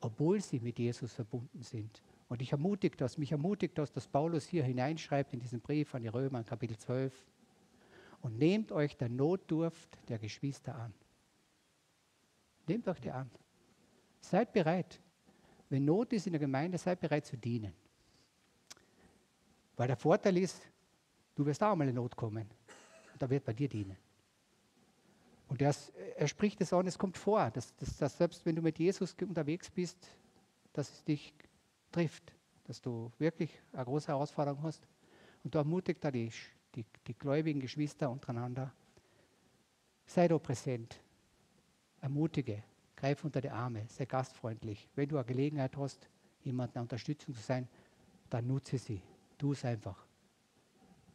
obwohl 0.00 0.40
sie 0.40 0.60
mit 0.60 0.78
Jesus 0.78 1.12
verbunden 1.12 1.62
sind. 1.62 2.02
Und 2.28 2.40
ich 2.40 2.52
ermutige 2.52 2.96
das, 2.96 3.18
mich 3.18 3.32
ermutigt 3.32 3.76
das, 3.76 3.92
dass 3.92 4.06
Paulus 4.06 4.46
hier 4.46 4.64
hineinschreibt 4.64 5.34
in 5.34 5.40
diesen 5.40 5.60
Brief 5.60 5.94
an 5.94 6.02
die 6.02 6.08
Römer, 6.08 6.44
Kapitel 6.44 6.78
12, 6.78 7.12
und 8.22 8.38
nehmt 8.38 8.72
euch 8.72 8.96
der 8.96 9.08
Notdurft 9.08 9.98
der 10.08 10.18
Geschwister 10.18 10.74
an. 10.74 10.94
Nehmt 12.68 12.88
euch 12.88 13.00
die 13.00 13.10
an. 13.10 13.30
Seid 14.20 14.52
bereit. 14.52 15.00
Wenn 15.68 15.84
Not 15.84 16.12
ist 16.12 16.26
in 16.26 16.32
der 16.32 16.40
Gemeinde, 16.40 16.78
seid 16.78 17.00
bereit 17.00 17.26
zu 17.26 17.36
dienen. 17.36 17.72
Weil 19.76 19.88
der 19.88 19.96
Vorteil 19.96 20.36
ist, 20.38 20.62
du 21.34 21.44
wirst 21.44 21.62
auch 21.62 21.74
mal 21.74 21.88
in 21.88 21.94
Not 21.94 22.14
kommen. 22.14 22.48
Und 23.12 23.20
da 23.20 23.28
wird 23.28 23.44
bei 23.44 23.52
dir 23.52 23.68
dienen. 23.68 23.96
Und 25.52 25.60
er, 25.60 25.74
er 26.16 26.28
spricht 26.28 26.62
es 26.62 26.72
an, 26.72 26.86
es 26.86 26.96
kommt 26.96 27.18
vor, 27.18 27.50
dass, 27.50 27.76
dass, 27.76 27.98
dass 27.98 28.16
selbst 28.16 28.46
wenn 28.46 28.56
du 28.56 28.62
mit 28.62 28.78
Jesus 28.78 29.14
unterwegs 29.20 29.68
bist, 29.68 29.98
dass 30.72 30.90
es 30.90 31.04
dich 31.04 31.34
trifft, 31.90 32.32
dass 32.64 32.80
du 32.80 33.12
wirklich 33.18 33.60
eine 33.74 33.84
große 33.84 34.08
Herausforderung 34.08 34.62
hast. 34.62 34.88
Und 35.44 35.54
da 35.54 35.58
ermutigt 35.58 36.02
er 36.06 36.12
dich, 36.12 36.48
die, 36.74 36.86
die 37.06 37.12
gläubigen 37.12 37.60
Geschwister 37.60 38.08
untereinander. 38.08 38.72
Sei 40.06 40.26
da 40.26 40.38
präsent, 40.38 40.98
ermutige, 42.00 42.62
greif 42.96 43.22
unter 43.22 43.42
die 43.42 43.50
Arme, 43.50 43.84
sei 43.88 44.06
gastfreundlich. 44.06 44.88
Wenn 44.94 45.10
du 45.10 45.18
eine 45.18 45.26
Gelegenheit 45.26 45.76
hast, 45.76 46.08
jemandem 46.44 46.76
eine 46.76 46.82
Unterstützung 46.84 47.34
zu 47.34 47.42
sein, 47.42 47.68
dann 48.30 48.46
nutze 48.46 48.78
sie. 48.78 49.02
Tu 49.36 49.52
es 49.52 49.66
einfach. 49.66 50.02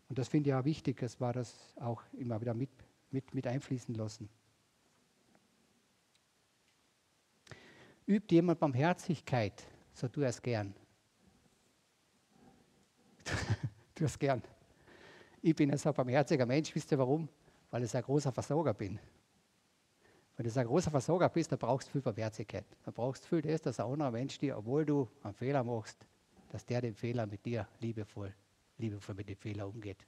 Und 0.10 0.20
das 0.20 0.28
finde 0.28 0.52
ich 0.52 0.54
auch 0.54 0.64
wichtig, 0.64 1.00
dass 1.00 1.20
wir 1.20 1.34
das 1.34 1.74
auch 1.78 2.04
immer 2.14 2.40
wieder 2.40 2.54
mit, 2.54 2.70
mit, 3.12 3.34
mit 3.34 3.48
einfließen 3.48 3.96
lassen. 3.96 4.30
Übt 8.06 8.34
jemand 8.34 8.60
Barmherzigkeit, 8.60 9.66
so 9.94 10.08
tu 10.08 10.22
es 10.22 10.42
gern. 10.42 10.74
tu 13.96 14.06
es 14.06 14.18
gern. 14.18 14.42
Ich 15.42 15.56
bin 15.56 15.72
ein 15.72 15.78
so 15.78 15.92
barmherziger 15.92 16.46
Mensch, 16.46 16.74
wisst 16.74 16.92
ihr 16.92 16.98
warum? 16.98 17.28
Weil 17.70 17.84
ich 17.84 17.96
ein 17.96 18.02
großer 18.02 18.32
Versorger 18.32 18.74
bin. 18.74 19.00
Wenn 20.38 20.48
du 20.48 20.60
ein 20.60 20.68
großer 20.68 20.92
Versorger 20.92 21.30
bist, 21.30 21.52
dann 21.52 21.60
brauchst 21.60 21.88
du 21.88 21.94
viel 21.94 22.02
Barmherzigkeit. 22.02 22.66
Dann 22.86 22.94
brauchst 22.94 23.24
du 23.24 23.28
viel 23.28 23.42
das, 23.42 23.62
dass 23.62 23.80
ein 23.80 23.88
anderer 23.88 24.12
Mensch 24.12 24.38
dir, 24.38 24.58
obwohl 24.58 24.86
du 24.86 25.10
einen 25.24 25.34
Fehler 25.34 25.64
machst, 25.64 26.06
dass 26.50 26.66
der 26.66 26.82
den 26.82 26.94
Fehler 26.94 27.26
mit 27.26 27.46
dir 27.46 27.68
liebevoll, 27.80 28.34
liebevoll 28.78 29.16
mit 29.16 29.30
dem 29.30 29.38
Fehler 29.38 29.68
umgeht. 29.68 30.06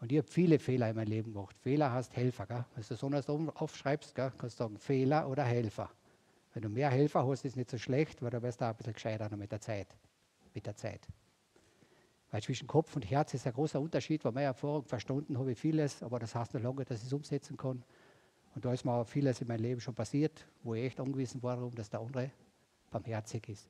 Und 0.00 0.12
ich 0.12 0.18
habe 0.18 0.28
viele 0.28 0.58
Fehler 0.58 0.90
in 0.90 0.96
meinem 0.96 1.08
Leben 1.08 1.32
gemacht. 1.32 1.56
Fehler 1.58 1.92
heißt 1.92 2.14
Helfer. 2.14 2.46
Gell? 2.46 2.64
Wenn 2.74 2.84
du 2.86 2.96
so 2.96 3.08
etwas 3.08 3.56
aufschreibst, 3.56 4.14
gell, 4.14 4.30
kannst 4.36 4.60
du 4.60 4.64
sagen 4.64 4.78
Fehler 4.78 5.28
oder 5.28 5.44
Helfer. 5.44 5.90
Wenn 6.52 6.62
du 6.62 6.68
mehr 6.68 6.90
Helfer 6.90 7.26
hast, 7.26 7.44
ist 7.44 7.56
nicht 7.56 7.70
so 7.70 7.78
schlecht, 7.78 8.22
weil 8.22 8.30
du 8.30 8.42
wirst 8.42 8.62
auch 8.62 8.68
ein 8.68 8.76
bisschen 8.76 8.92
gescheiter 8.92 9.34
mit 9.36 9.52
der 9.52 9.60
Zeit. 9.60 9.88
Mit 10.54 10.66
der 10.66 10.76
Zeit. 10.76 11.06
Weil 12.30 12.42
zwischen 12.42 12.66
Kopf 12.66 12.94
und 12.96 13.08
Herz 13.10 13.34
ist 13.34 13.46
ein 13.46 13.52
großer 13.52 13.80
Unterschied. 13.80 14.22
Von 14.22 14.34
meiner 14.34 14.48
Erfahrung 14.48 14.84
verstanden 14.84 15.38
habe 15.38 15.52
ich 15.52 15.58
vieles, 15.58 16.02
aber 16.02 16.18
das 16.18 16.34
heißt 16.34 16.54
noch 16.54 16.62
lange, 16.62 16.84
dass 16.84 17.00
ich 17.00 17.06
es 17.06 17.12
umsetzen 17.12 17.56
kann. 17.56 17.82
Und 18.54 18.64
da 18.64 18.72
ist 18.72 18.84
mir 18.84 18.92
auch 18.92 19.06
vieles 19.06 19.40
in 19.40 19.48
meinem 19.48 19.62
Leben 19.62 19.80
schon 19.80 19.94
passiert, 19.94 20.46
wo 20.62 20.74
ich 20.74 20.84
echt 20.84 21.00
angewiesen 21.00 21.42
war, 21.42 21.70
dass 21.74 21.90
der 21.90 22.00
andere 22.00 22.30
barmherzig 22.90 23.48
ist. 23.48 23.68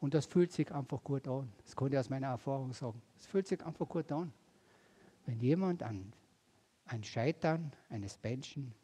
Und 0.00 0.14
das 0.14 0.26
fühlt 0.26 0.52
sich 0.52 0.72
einfach 0.72 1.02
gut 1.02 1.28
an. 1.28 1.52
Das 1.64 1.76
kann 1.76 1.92
ich 1.92 1.98
aus 1.98 2.08
meiner 2.08 2.28
Erfahrung 2.28 2.72
sagen. 2.72 3.02
Es 3.18 3.26
fühlt 3.26 3.46
sich 3.46 3.64
einfach 3.64 3.88
gut 3.88 4.10
an. 4.12 4.32
Wenn 5.26 5.40
jemand 5.40 5.82
an 5.82 6.12
ein 6.86 7.04
Scheitern 7.04 7.72
eines 7.88 8.20
Menschen 8.22 8.74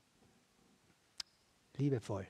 liebevoll 1.77 2.27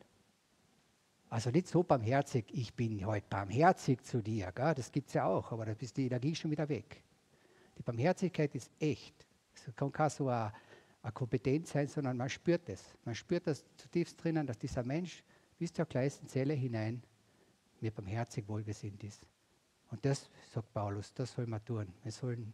also 1.28 1.50
nicht 1.50 1.66
so 1.66 1.82
barmherzig, 1.82 2.46
ich 2.52 2.72
bin 2.74 3.04
heute 3.04 3.26
barmherzig 3.28 4.02
zu 4.04 4.22
dir. 4.22 4.52
Gell? 4.52 4.74
Das 4.74 4.92
gibt 4.92 5.08
es 5.08 5.14
ja 5.14 5.26
auch, 5.26 5.50
aber 5.50 5.66
da 5.66 5.72
ist 5.72 5.96
die 5.96 6.06
Energie 6.06 6.34
schon 6.34 6.50
wieder 6.50 6.68
weg. 6.68 7.02
Die 7.76 7.82
Barmherzigkeit 7.82 8.54
ist 8.54 8.70
echt. 8.78 9.26
Es 9.54 9.74
kann 9.74 9.90
keine 9.90 10.10
so 10.10 10.28
eine, 10.28 10.52
eine 11.02 11.12
Kompetenz 11.12 11.72
sein, 11.72 11.88
sondern 11.88 12.16
man 12.16 12.28
spürt 12.28 12.68
es. 12.68 12.96
Man 13.04 13.14
spürt 13.14 13.46
das 13.46 13.64
zutiefst 13.76 14.22
drinnen, 14.22 14.46
dass 14.46 14.58
dieser 14.58 14.84
Mensch 14.84 15.22
bis 15.58 15.72
zur 15.72 15.86
kleinsten 15.86 16.28
Zelle 16.28 16.54
hinein 16.54 17.02
mir 17.80 17.90
barmherzig 17.90 18.46
wohlgesinnt 18.48 19.02
ist. 19.02 19.26
Und 19.90 20.04
das, 20.04 20.30
sagt 20.52 20.72
Paulus, 20.72 21.12
das 21.12 21.32
soll 21.32 21.46
man 21.46 21.64
tun. 21.64 21.92
Wir 22.02 22.12
sollen 22.12 22.52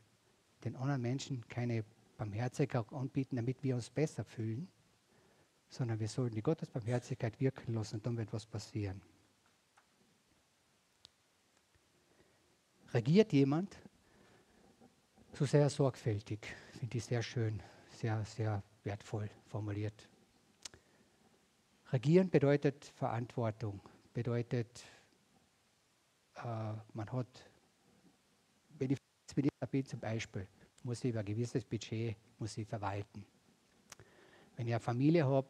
den 0.64 0.76
anderen 0.76 1.02
Menschen 1.02 1.46
keine 1.48 1.84
Barmherzigkeit 2.16 2.92
anbieten, 2.92 3.36
damit 3.36 3.62
wir 3.62 3.74
uns 3.74 3.90
besser 3.90 4.24
fühlen, 4.24 4.68
sondern 5.68 5.98
wir 5.98 6.08
sollen 6.08 6.30
die 6.30 6.42
Gottesbarmherzigkeit 6.42 7.40
wirken 7.40 7.74
lassen 7.74 7.96
und 7.96 8.06
dann 8.06 8.16
wird 8.16 8.32
was 8.32 8.46
passieren. 8.46 9.00
Regiert 12.92 13.32
jemand, 13.32 13.76
so 15.32 15.46
sehr 15.46 15.70
sorgfältig, 15.70 16.40
finde 16.78 16.98
ich 16.98 17.04
sehr 17.04 17.22
schön, 17.22 17.62
sehr, 17.90 18.22
sehr 18.24 18.62
wertvoll 18.84 19.30
formuliert. 19.46 20.08
Regieren 21.90 22.28
bedeutet 22.28 22.84
Verantwortung, 22.96 23.80
bedeutet, 24.12 24.84
äh, 26.36 26.72
man 26.92 27.12
hat, 27.12 27.50
ich 29.40 29.52
Minister 29.62 29.66
bin 29.66 29.84
zum 29.84 30.00
Beispiel, 30.00 30.46
muss 30.82 31.04
ich 31.04 31.16
ein 31.16 31.24
gewisses 31.24 31.64
Budget 31.64 32.16
muss 32.38 32.56
ich 32.58 32.66
verwalten. 32.66 33.24
Wenn 34.56 34.66
ich 34.66 34.74
eine 34.74 34.80
Familie 34.80 35.24
habe, 35.24 35.48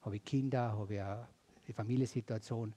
habe 0.00 0.16
ich 0.16 0.24
Kinder, 0.24 0.72
habe 0.72 0.94
ich 0.94 1.00
eine 1.00 1.74
Familiensituation, 1.74 2.74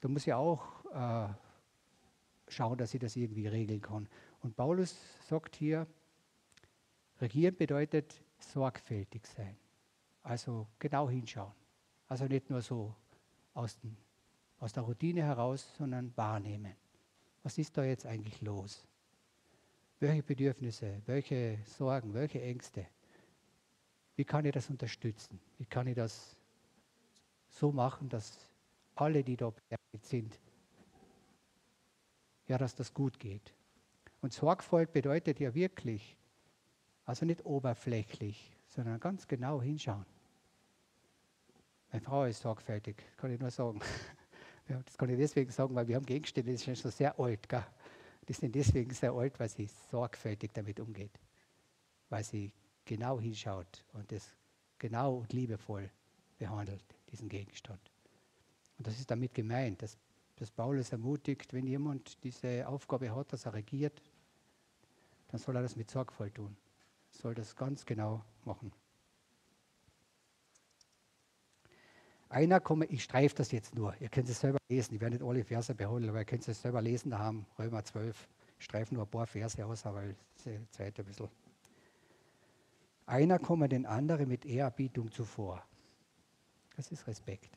dann 0.00 0.12
muss 0.12 0.26
ich 0.26 0.32
auch 0.32 0.84
äh, 0.94 1.32
schauen, 2.48 2.78
dass 2.78 2.94
ich 2.94 3.00
das 3.00 3.16
irgendwie 3.16 3.46
regeln 3.46 3.80
kann. 3.80 4.08
Und 4.40 4.56
Paulus 4.56 4.96
sagt 5.28 5.56
hier, 5.56 5.86
regieren 7.20 7.56
bedeutet 7.56 8.22
sorgfältig 8.38 9.26
sein. 9.26 9.56
Also 10.22 10.66
genau 10.78 11.08
hinschauen. 11.08 11.52
Also 12.08 12.26
nicht 12.26 12.50
nur 12.50 12.62
so 12.62 12.94
aus, 13.54 13.78
den, 13.78 13.96
aus 14.58 14.72
der 14.72 14.82
Routine 14.82 15.22
heraus, 15.22 15.74
sondern 15.76 16.16
wahrnehmen. 16.16 16.74
Was 17.42 17.58
ist 17.58 17.76
da 17.76 17.84
jetzt 17.84 18.06
eigentlich 18.06 18.40
los? 18.40 18.86
Welche 20.00 20.22
Bedürfnisse, 20.22 21.02
welche 21.06 21.58
Sorgen, 21.66 22.14
welche 22.14 22.40
Ängste? 22.40 22.86
Wie 24.16 24.24
kann 24.24 24.44
ich 24.44 24.52
das 24.52 24.68
unterstützen? 24.68 25.40
Wie 25.58 25.66
kann 25.66 25.86
ich 25.86 25.94
das 25.94 26.36
so 27.48 27.72
machen, 27.72 28.08
dass 28.08 28.38
alle, 28.94 29.22
die 29.22 29.36
da 29.36 29.50
beteiligt 29.50 30.06
sind, 30.06 30.38
ja, 32.48 32.58
dass 32.58 32.74
das 32.74 32.92
gut 32.92 33.18
geht. 33.18 33.54
Und 34.20 34.32
Sorgfalt 34.32 34.92
bedeutet 34.92 35.40
ja 35.40 35.54
wirklich, 35.54 36.16
also 37.04 37.24
nicht 37.24 37.44
oberflächlich, 37.44 38.52
sondern 38.68 39.00
ganz 39.00 39.26
genau 39.26 39.60
hinschauen. 39.60 40.06
Meine 41.90 42.04
Frau 42.04 42.24
ist 42.24 42.40
sorgfältig, 42.40 42.96
kann 43.16 43.32
ich 43.32 43.40
nur 43.40 43.50
sagen. 43.50 43.80
Das 44.68 44.96
kann 44.96 45.10
ich 45.10 45.18
deswegen 45.18 45.50
sagen, 45.50 45.74
weil 45.74 45.86
wir 45.88 45.96
haben 45.96 46.06
Gegenstände, 46.06 46.50
die 46.50 46.56
sind 46.56 46.78
schon 46.78 46.90
sehr 46.90 47.18
alt. 47.18 47.48
Gell? 47.48 47.64
Die 48.28 48.32
sind 48.32 48.54
deswegen 48.54 48.92
sehr 48.92 49.12
alt, 49.12 49.38
weil 49.38 49.48
sie 49.48 49.68
sorgfältig 49.90 50.52
damit 50.54 50.80
umgeht. 50.80 51.18
Weil 52.08 52.24
sie 52.24 52.52
genau 52.84 53.20
hinschaut 53.20 53.84
und 53.92 54.10
das 54.10 54.34
genau 54.78 55.16
und 55.18 55.32
liebevoll 55.32 55.90
behandelt, 56.38 56.84
diesen 57.10 57.28
Gegenstand. 57.28 57.80
Und 58.78 58.86
das 58.86 58.98
ist 58.98 59.10
damit 59.10 59.34
gemeint, 59.34 59.82
dass 59.82 59.98
dass 60.42 60.50
Paulus 60.50 60.90
ermutigt, 60.90 61.52
wenn 61.52 61.68
jemand 61.68 62.22
diese 62.24 62.66
Aufgabe 62.66 63.14
hat, 63.14 63.32
dass 63.32 63.46
er 63.46 63.54
regiert, 63.54 64.02
dann 65.28 65.38
soll 65.38 65.54
er 65.54 65.62
das 65.62 65.76
mit 65.76 65.88
Sorgfalt 65.88 66.34
tun. 66.34 66.56
Soll 67.10 67.34
das 67.34 67.54
ganz 67.54 67.86
genau 67.86 68.24
machen. 68.44 68.72
Einer 72.32 72.60
komme, 72.60 72.86
ich 72.86 73.04
streife 73.04 73.34
das 73.34 73.52
jetzt 73.52 73.74
nur, 73.74 73.94
ihr 74.00 74.08
könnt 74.08 74.26
es 74.26 74.40
selber 74.40 74.58
lesen, 74.70 74.94
ich 74.94 75.00
werde 75.02 75.16
nicht 75.16 75.24
alle 75.24 75.44
Verse 75.44 75.74
behandeln, 75.74 76.08
aber 76.08 76.20
ihr 76.20 76.24
könnt 76.24 76.48
es 76.48 76.62
selber 76.62 76.80
lesen 76.80 77.10
da 77.10 77.18
haben, 77.18 77.44
Römer 77.58 77.84
12. 77.84 78.26
Ich 78.58 78.64
streife 78.64 78.94
nur 78.94 79.04
ein 79.04 79.10
paar 79.10 79.26
Verse 79.26 79.62
aus, 79.66 79.84
aber 79.84 80.02
die 80.46 80.70
Zeit 80.70 80.98
ein 80.98 81.04
bisschen. 81.04 81.28
Einer 83.04 83.38
komme 83.38 83.68
den 83.68 83.84
anderen 83.84 84.28
mit 84.28 84.46
Ehrerbietung 84.46 85.12
zuvor. 85.12 85.62
Das 86.74 86.90
ist 86.90 87.06
Respekt. 87.06 87.50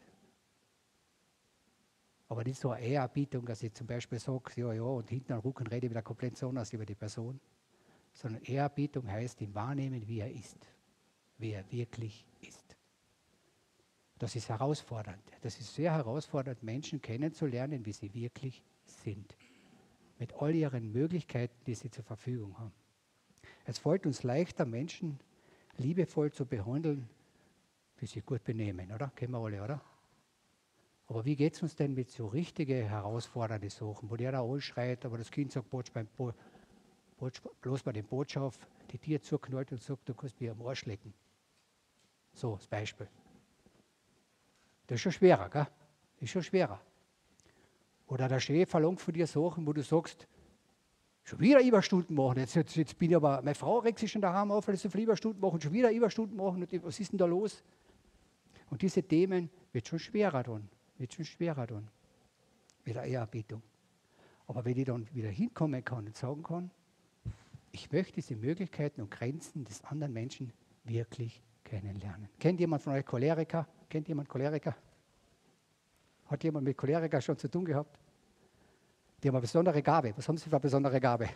Aber 2.28 2.44
nicht 2.44 2.60
so 2.60 2.72
eine 2.72 2.86
Ehrerbietung, 2.86 3.46
dass 3.46 3.64
ich 3.64 3.74
zum 3.74 3.88
Beispiel 3.88 4.20
sage, 4.20 4.52
ja, 4.58 4.74
ja, 4.74 4.82
und 4.82 5.10
hinten 5.10 5.32
am 5.32 5.40
Rücken 5.40 5.68
rede 5.68 5.86
ich 5.86 5.92
wieder 5.92 6.02
komplett 6.02 6.36
so 6.36 6.50
anders 6.50 6.74
über 6.74 6.86
die 6.86 6.96
Person. 6.96 7.40
Sondern 8.12 8.44
Ehrerbietung 8.44 9.10
heißt, 9.10 9.40
ihn 9.40 9.56
wahrnehmen, 9.56 10.06
wie 10.06 10.20
er 10.20 10.32
ist. 10.34 10.58
Wie 11.38 11.52
er 11.52 11.64
wirklich 11.72 12.26
ist. 12.42 12.64
Das 14.19 14.36
ist 14.36 14.49
herausfordernd. 14.49 15.21
Das 15.41 15.60
ist 15.60 15.75
sehr 15.75 15.91
herausfordernd, 15.91 16.63
Menschen 16.63 17.01
kennenzulernen, 17.01 17.86
wie 17.86 17.91
sie 17.91 18.13
wirklich 18.13 18.63
sind. 18.86 19.36
Mit 20.19 20.34
all 20.36 20.56
ihren 20.56 20.91
Möglichkeiten, 20.91 21.56
die 21.65 21.75
sie 21.75 21.91
zur 21.91 22.06
Verfügung 22.06 22.58
haben. 22.58 22.71
Es 23.65 23.80
fällt 23.80 24.06
uns 24.06 24.23
leichter, 24.23 24.65
Menschen 24.65 25.19
liebevoll 25.78 26.32
zu 26.32 26.45
behandeln, 26.45 27.10
die 27.99 28.06
sich 28.06 28.25
gut 28.25 28.43
benehmen, 28.43 28.91
oder? 28.91 29.10
Kennen 29.15 29.34
wir 29.34 29.39
alle, 29.39 29.63
oder? 29.63 29.82
Aber 31.08 31.25
wie 31.25 31.36
geht 31.36 31.54
es 31.54 31.62
uns 31.62 31.75
denn 31.75 31.93
mit 31.93 32.10
so 32.10 32.28
richtigen 32.28 32.88
herausfordernden 32.88 33.69
Sachen, 33.69 34.10
wo 34.10 34.15
der 34.15 34.32
da 34.32 34.62
schreit, 34.62 35.06
aber 35.06 35.17
das 35.17 35.30
Kind 35.30 35.51
sagt 35.51 35.69
bloß, 35.69 35.89
beim 35.91 36.08
Bo 36.17 36.34
bloß 37.62 37.84
bei 37.84 37.93
dem 37.93 38.06
Botschaft 38.06 38.67
die 38.91 38.97
Tier 38.97 39.21
zuknallt 39.21 39.71
und 39.71 39.82
sagt, 39.82 40.08
du 40.10 40.13
kannst 40.13 40.39
mir 40.41 40.51
am 40.51 40.62
Arsch 40.65 40.86
lecken. 40.86 41.13
So, 42.34 42.56
das 42.56 42.67
Beispiel. 42.67 43.08
Das 44.88 44.95
ist 44.95 45.02
schon 45.02 45.12
schwerer, 45.12 45.50
gell? 45.50 45.67
Ist 46.19 46.32
schon 46.32 46.43
schwerer. 46.43 46.80
Oder 48.08 48.28
der 48.28 48.39
Chef 48.39 48.69
verlangt 48.69 49.02
von 49.02 49.13
dir 49.13 49.28
Sachen, 49.28 49.65
wo 49.65 49.74
du 49.74 49.82
sagst, 49.82 50.28
schon 51.24 51.39
wieder 51.39 51.62
Überstunden 51.62 52.15
machen. 52.15 52.39
Jetzt, 52.39 52.56
jetzt, 52.56 52.76
jetzt 52.76 52.98
bin 52.98 53.10
ich 53.10 53.15
aber, 53.15 53.41
meine 53.41 53.56
Frau 53.56 53.80
regt 53.80 54.00
sich 54.00 54.12
schon 54.12 54.21
daheim 54.21 54.52
auf, 54.52 54.67
weil 54.67 54.76
sie 54.76 54.84
so 54.84 54.89
viele 54.89 55.04
Überstunden 55.04 55.41
machen, 55.41 55.60
schon 55.60 55.74
wieder 55.74 55.91
Überstunden 55.91 56.38
machen. 56.38 56.67
was 56.84 57.00
ist 57.00 57.12
denn 57.12 57.17
da 57.17 57.26
los? 57.26 57.63
Und 58.69 58.82
diese 58.82 59.02
Themen 59.04 59.50
wird 59.71 59.88
schon 59.88 60.00
schwerer 60.00 60.43
tun 60.43 60.69
wird 60.98 61.13
schon 61.13 61.26
schwerer 61.26 61.67
tun 61.67 61.88
mit 62.84 62.95
der 62.95 63.04
Ehrerbietung. 63.04 63.62
Aber 64.48 64.63
wenn 64.63 64.78
ich 64.78 64.86
dann 64.86 65.08
wieder 65.13 65.30
hinkommen 65.30 65.84
kann 65.84 66.06
und 66.06 66.15
sagen 66.15 66.43
kann, 66.43 66.71
ich 67.71 67.91
möchte 67.91 68.13
diese 68.13 68.36
Möglichkeiten 68.36 69.02
und 69.02 69.12
Grenzen 69.12 69.65
des 69.65 69.84
anderen 69.84 70.13
Menschen 70.13 70.54
wirklich 70.84 71.41
kennenlernen. 71.65 72.30
Kennt 72.39 72.60
jemand 72.60 72.82
von 72.82 72.93
euch 72.93 73.06
Choleriker? 73.06 73.67
Kennt 73.89 74.08
jemand 74.08 74.30
Choleriker? 74.30 74.75
Hat 76.28 76.43
jemand 76.43 76.65
mit 76.65 76.78
Choleriker 76.78 77.19
schon 77.19 77.38
zu 77.38 77.49
tun 77.49 77.65
gehabt? 77.65 77.99
Die 79.21 79.28
haben 79.28 79.36
eine 79.36 79.41
besondere 79.41 79.82
Gabe. 79.82 80.13
Was 80.15 80.28
haben 80.28 80.38
sie 80.38 80.45
für 80.45 80.56
eine 80.56 80.62
besondere 80.62 80.99
Gabe? 80.99 81.28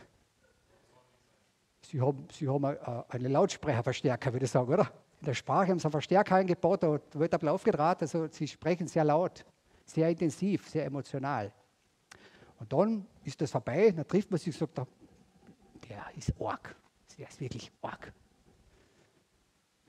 Sie 1.81 1.99
haben, 1.99 2.27
sie 2.31 2.47
haben 2.47 2.65
einen 2.65 3.31
Lautsprecherverstärker, 3.31 4.31
würde 4.31 4.45
ich 4.45 4.51
sagen, 4.51 4.71
oder? 4.71 4.91
In 5.21 5.25
der 5.25 5.33
Sprache 5.33 5.71
haben 5.71 5.79
sie 5.79 5.85
einen 5.85 5.91
Verstärker 5.91 6.35
eingebaut, 6.35 6.83
da 6.83 6.99
wird 7.13 7.33
ein 7.33 7.47
aufgedraht, 7.47 8.01
also 8.01 8.27
sie 8.27 8.47
sprechen 8.47 8.87
sehr 8.87 9.03
laut, 9.03 9.45
sehr 9.85 10.09
intensiv, 10.09 10.69
sehr 10.69 10.85
emotional. 10.85 11.51
Und 12.59 12.71
dann 12.71 13.05
ist 13.23 13.41
das 13.41 13.51
vorbei, 13.51 13.91
dann 13.91 14.07
trifft 14.07 14.29
man 14.29 14.39
sich 14.39 14.61
und 14.61 14.75
sagt, 14.75 14.87
der 15.89 16.05
ist 16.15 16.33
arg, 16.39 16.75
der 17.17 17.27
ist 17.27 17.39
wirklich 17.39 17.71
arg. 17.81 18.13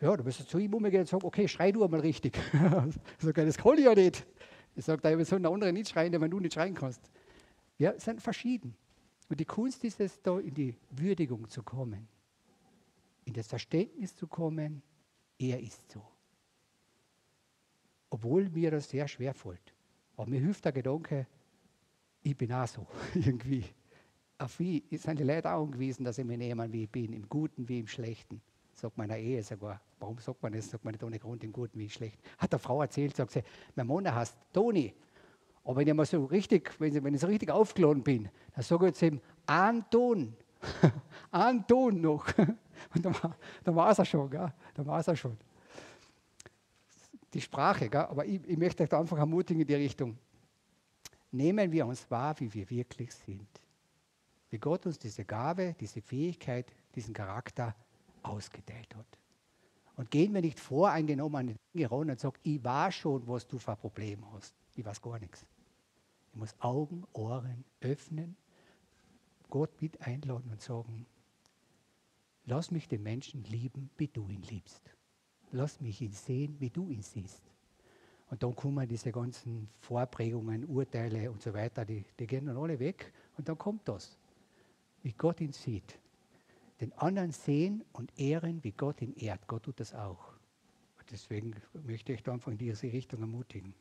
Ja, 0.00 0.16
da 0.16 0.22
müsst 0.22 0.40
ihr 0.40 0.46
zu 0.46 0.58
ihm 0.58 0.72
umgehen 0.72 1.00
und 1.00 1.08
sagen, 1.08 1.26
okay, 1.26 1.46
schrei 1.46 1.72
du 1.72 1.84
einmal 1.84 2.00
richtig. 2.00 2.36
ich 3.18 3.24
sage, 3.24 3.44
das 3.44 3.58
kann 3.58 3.76
ich 3.76 3.84
ja 3.84 3.94
nicht. 3.94 4.26
Ich 4.74 4.84
sage, 4.84 5.02
wir 5.18 5.24
sollen 5.24 5.42
der 5.42 5.52
andere 5.52 5.72
nicht 5.72 5.90
schreien, 5.90 6.18
wenn 6.18 6.30
du 6.30 6.40
nicht 6.40 6.54
schreien 6.54 6.74
kannst. 6.74 7.10
Ja, 7.76 7.98
sind 7.98 8.22
verschieden. 8.22 8.74
Und 9.28 9.38
die 9.38 9.44
Kunst 9.44 9.84
ist 9.84 10.00
es, 10.00 10.20
da 10.22 10.38
in 10.38 10.54
die 10.54 10.74
Würdigung 10.90 11.48
zu 11.48 11.62
kommen, 11.62 12.08
in 13.24 13.34
das 13.34 13.46
Verständnis 13.46 14.16
zu 14.16 14.26
kommen, 14.26 14.82
er 15.38 15.60
ist 15.60 15.90
so. 15.90 16.02
Obwohl 18.08 18.48
mir 18.48 18.70
das 18.70 18.88
sehr 18.88 19.06
schwer 19.06 19.34
fällt. 19.34 19.74
Aber 20.16 20.28
mir 20.28 20.40
hilft 20.40 20.64
der 20.64 20.72
Gedanke, 20.72 21.26
ich 22.22 22.36
bin 22.36 22.52
auch 22.52 22.66
so, 22.66 22.86
irgendwie. 23.14 23.64
Auf 24.38 24.58
wie 24.58 24.82
sind 24.96 25.20
die 25.20 25.24
Leute 25.24 25.52
auch 25.52 25.62
angewiesen, 25.62 26.04
dass 26.04 26.18
ich 26.18 26.24
mich 26.24 26.38
nehmen, 26.38 26.72
wie 26.72 26.84
ich 26.84 26.90
bin, 26.90 27.12
im 27.12 27.28
Guten 27.28 27.68
wie 27.68 27.80
im 27.80 27.86
Schlechten. 27.86 28.40
Sagt 28.80 28.96
meiner 28.96 29.18
Ehe 29.18 29.42
sogar. 29.42 29.78
Warum 29.98 30.18
sagt 30.18 30.42
man 30.42 30.52
das? 30.52 30.70
Sagt 30.70 30.82
man 30.86 30.92
nicht 30.92 31.04
ohne 31.04 31.18
Grund 31.18 31.44
im 31.44 31.52
Guten 31.52 31.78
wie 31.78 31.84
im 31.84 31.90
Schlechten. 31.90 32.18
Hat 32.38 32.50
der 32.50 32.58
Frau 32.58 32.80
erzählt, 32.80 33.14
sagt 33.14 33.32
sie, 33.32 33.42
mein 33.74 33.86
Mann 33.86 34.12
heißt 34.12 34.34
Toni. 34.54 34.94
Aber 35.64 35.76
wenn 35.76 35.88
ich 35.88 35.92
mal 35.92 36.06
so 36.06 36.24
richtig, 36.24 36.72
wenn 36.80 37.04
wenn 37.04 37.12
ich 37.12 37.20
so 37.20 37.26
richtig 37.26 37.50
aufgeladen 37.50 38.02
bin, 38.02 38.30
dann 38.54 38.64
sage 38.64 38.88
ich 38.88 38.94
zu 38.94 39.06
ihm, 39.08 39.20
Anton. 39.44 40.34
Anton 41.30 42.00
noch. 42.00 42.26
Und 42.94 43.04
dann 43.04 43.22
war, 43.22 43.36
dann 43.62 43.76
war 43.76 43.90
es 43.90 43.98
er 43.98 44.06
schon, 44.06 44.30
gell? 44.30 44.50
dann 44.72 44.86
war 44.86 44.98
es 45.00 45.08
er 45.08 45.16
schon. 45.16 45.36
Die 47.34 47.40
Sprache, 47.42 47.90
gell? 47.90 48.00
aber 48.00 48.24
ich, 48.24 48.40
ich 48.48 48.56
möchte 48.56 48.82
euch 48.82 48.88
da 48.88 48.98
einfach 48.98 49.18
ermutigen 49.18 49.60
in 49.60 49.66
die 49.66 49.74
Richtung. 49.74 50.16
Nehmen 51.32 51.70
wir 51.70 51.86
uns 51.86 52.10
wahr, 52.10 52.34
wie 52.40 52.52
wir 52.54 52.70
wirklich 52.70 53.12
sind. 53.12 53.46
Wie 54.48 54.58
Gott 54.58 54.86
uns 54.86 54.98
diese 54.98 55.26
Gabe, 55.26 55.76
diese 55.78 56.00
Fähigkeit, 56.00 56.72
diesen 56.94 57.12
Charakter 57.12 57.76
ausgeteilt 58.22 58.94
hat. 58.94 59.06
Und 59.96 60.10
gehen 60.10 60.32
wir 60.32 60.40
nicht 60.40 60.58
voreingenommen 60.58 61.48
an 61.48 61.56
Dinge 61.74 61.90
ran 61.90 62.10
und 62.10 62.18
sagen, 62.18 62.38
ich 62.42 62.62
weiß 62.64 62.94
schon, 62.94 63.26
was 63.28 63.46
du 63.46 63.58
für 63.58 63.72
ein 63.72 63.76
Problem 63.76 64.24
hast. 64.32 64.54
Ich 64.74 64.84
weiß 64.84 65.00
gar 65.02 65.18
nichts. 65.18 65.44
Ich 66.32 66.38
muss 66.38 66.54
Augen, 66.60 67.04
Ohren 67.12 67.64
öffnen, 67.80 68.36
Gott 69.50 69.70
mit 69.82 70.00
einladen 70.00 70.50
und 70.50 70.62
sagen, 70.62 71.06
lass 72.46 72.70
mich 72.70 72.88
den 72.88 73.02
Menschen 73.02 73.44
lieben, 73.44 73.90
wie 73.98 74.08
du 74.08 74.28
ihn 74.28 74.42
liebst. 74.42 74.82
Lass 75.52 75.80
mich 75.80 76.00
ihn 76.00 76.12
sehen, 76.12 76.56
wie 76.60 76.70
du 76.70 76.88
ihn 76.90 77.02
siehst. 77.02 77.42
Und 78.30 78.42
dann 78.42 78.54
kommen 78.54 78.88
diese 78.88 79.10
ganzen 79.12 79.68
Vorprägungen, 79.80 80.64
Urteile 80.64 81.30
und 81.30 81.42
so 81.42 81.52
weiter, 81.52 81.84
die, 81.84 82.04
die 82.18 82.26
gehen 82.26 82.46
dann 82.46 82.56
alle 82.56 82.78
weg. 82.78 83.12
Und 83.36 83.48
dann 83.48 83.58
kommt 83.58 83.88
das, 83.88 84.16
wie 85.02 85.12
Gott 85.12 85.40
ihn 85.40 85.52
sieht. 85.52 85.98
Den 86.80 86.92
anderen 86.94 87.32
sehen 87.32 87.84
und 87.92 88.18
ehren, 88.18 88.64
wie 88.64 88.72
Gott 88.72 89.02
ihn 89.02 89.14
ehrt. 89.14 89.46
Gott 89.46 89.64
tut 89.64 89.80
das 89.80 89.94
auch. 89.94 90.32
Und 90.98 91.10
deswegen 91.10 91.54
möchte 91.84 92.12
ich 92.12 92.22
da 92.22 92.32
einfach 92.32 92.50
in 92.50 92.58
diese 92.58 92.92
Richtung 92.92 93.20
ermutigen. 93.20 93.74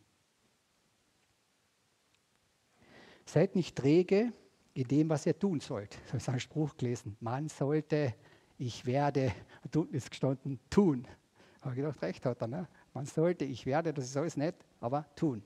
Seid 3.25 3.55
nicht 3.55 3.75
träge 3.75 4.33
in 4.73 4.87
dem, 4.87 5.09
was 5.09 5.25
ihr 5.25 5.37
tun 5.37 5.59
sollt. 5.59 5.97
So 6.09 6.17
ist 6.17 6.27
ein 6.29 6.39
Spruch 6.39 6.75
gelesen. 6.75 7.15
Man 7.19 7.47
sollte, 7.47 8.15
ich 8.57 8.85
werde, 8.85 9.31
und 9.63 9.75
unten 9.77 9.95
ist 9.95 10.09
gestanden, 10.09 10.59
tun. 10.69 11.07
Habe 11.61 11.75
ich 11.75 11.81
gedacht, 11.81 12.01
recht 12.01 12.25
hat 12.25 12.41
er. 12.41 12.47
Ne? 12.47 12.67
Man 12.93 13.05
sollte, 13.05 13.45
ich 13.45 13.65
werde, 13.65 13.93
das 13.93 14.05
ist 14.05 14.17
alles 14.17 14.35
nett, 14.35 14.55
aber 14.79 15.05
tun. 15.15 15.43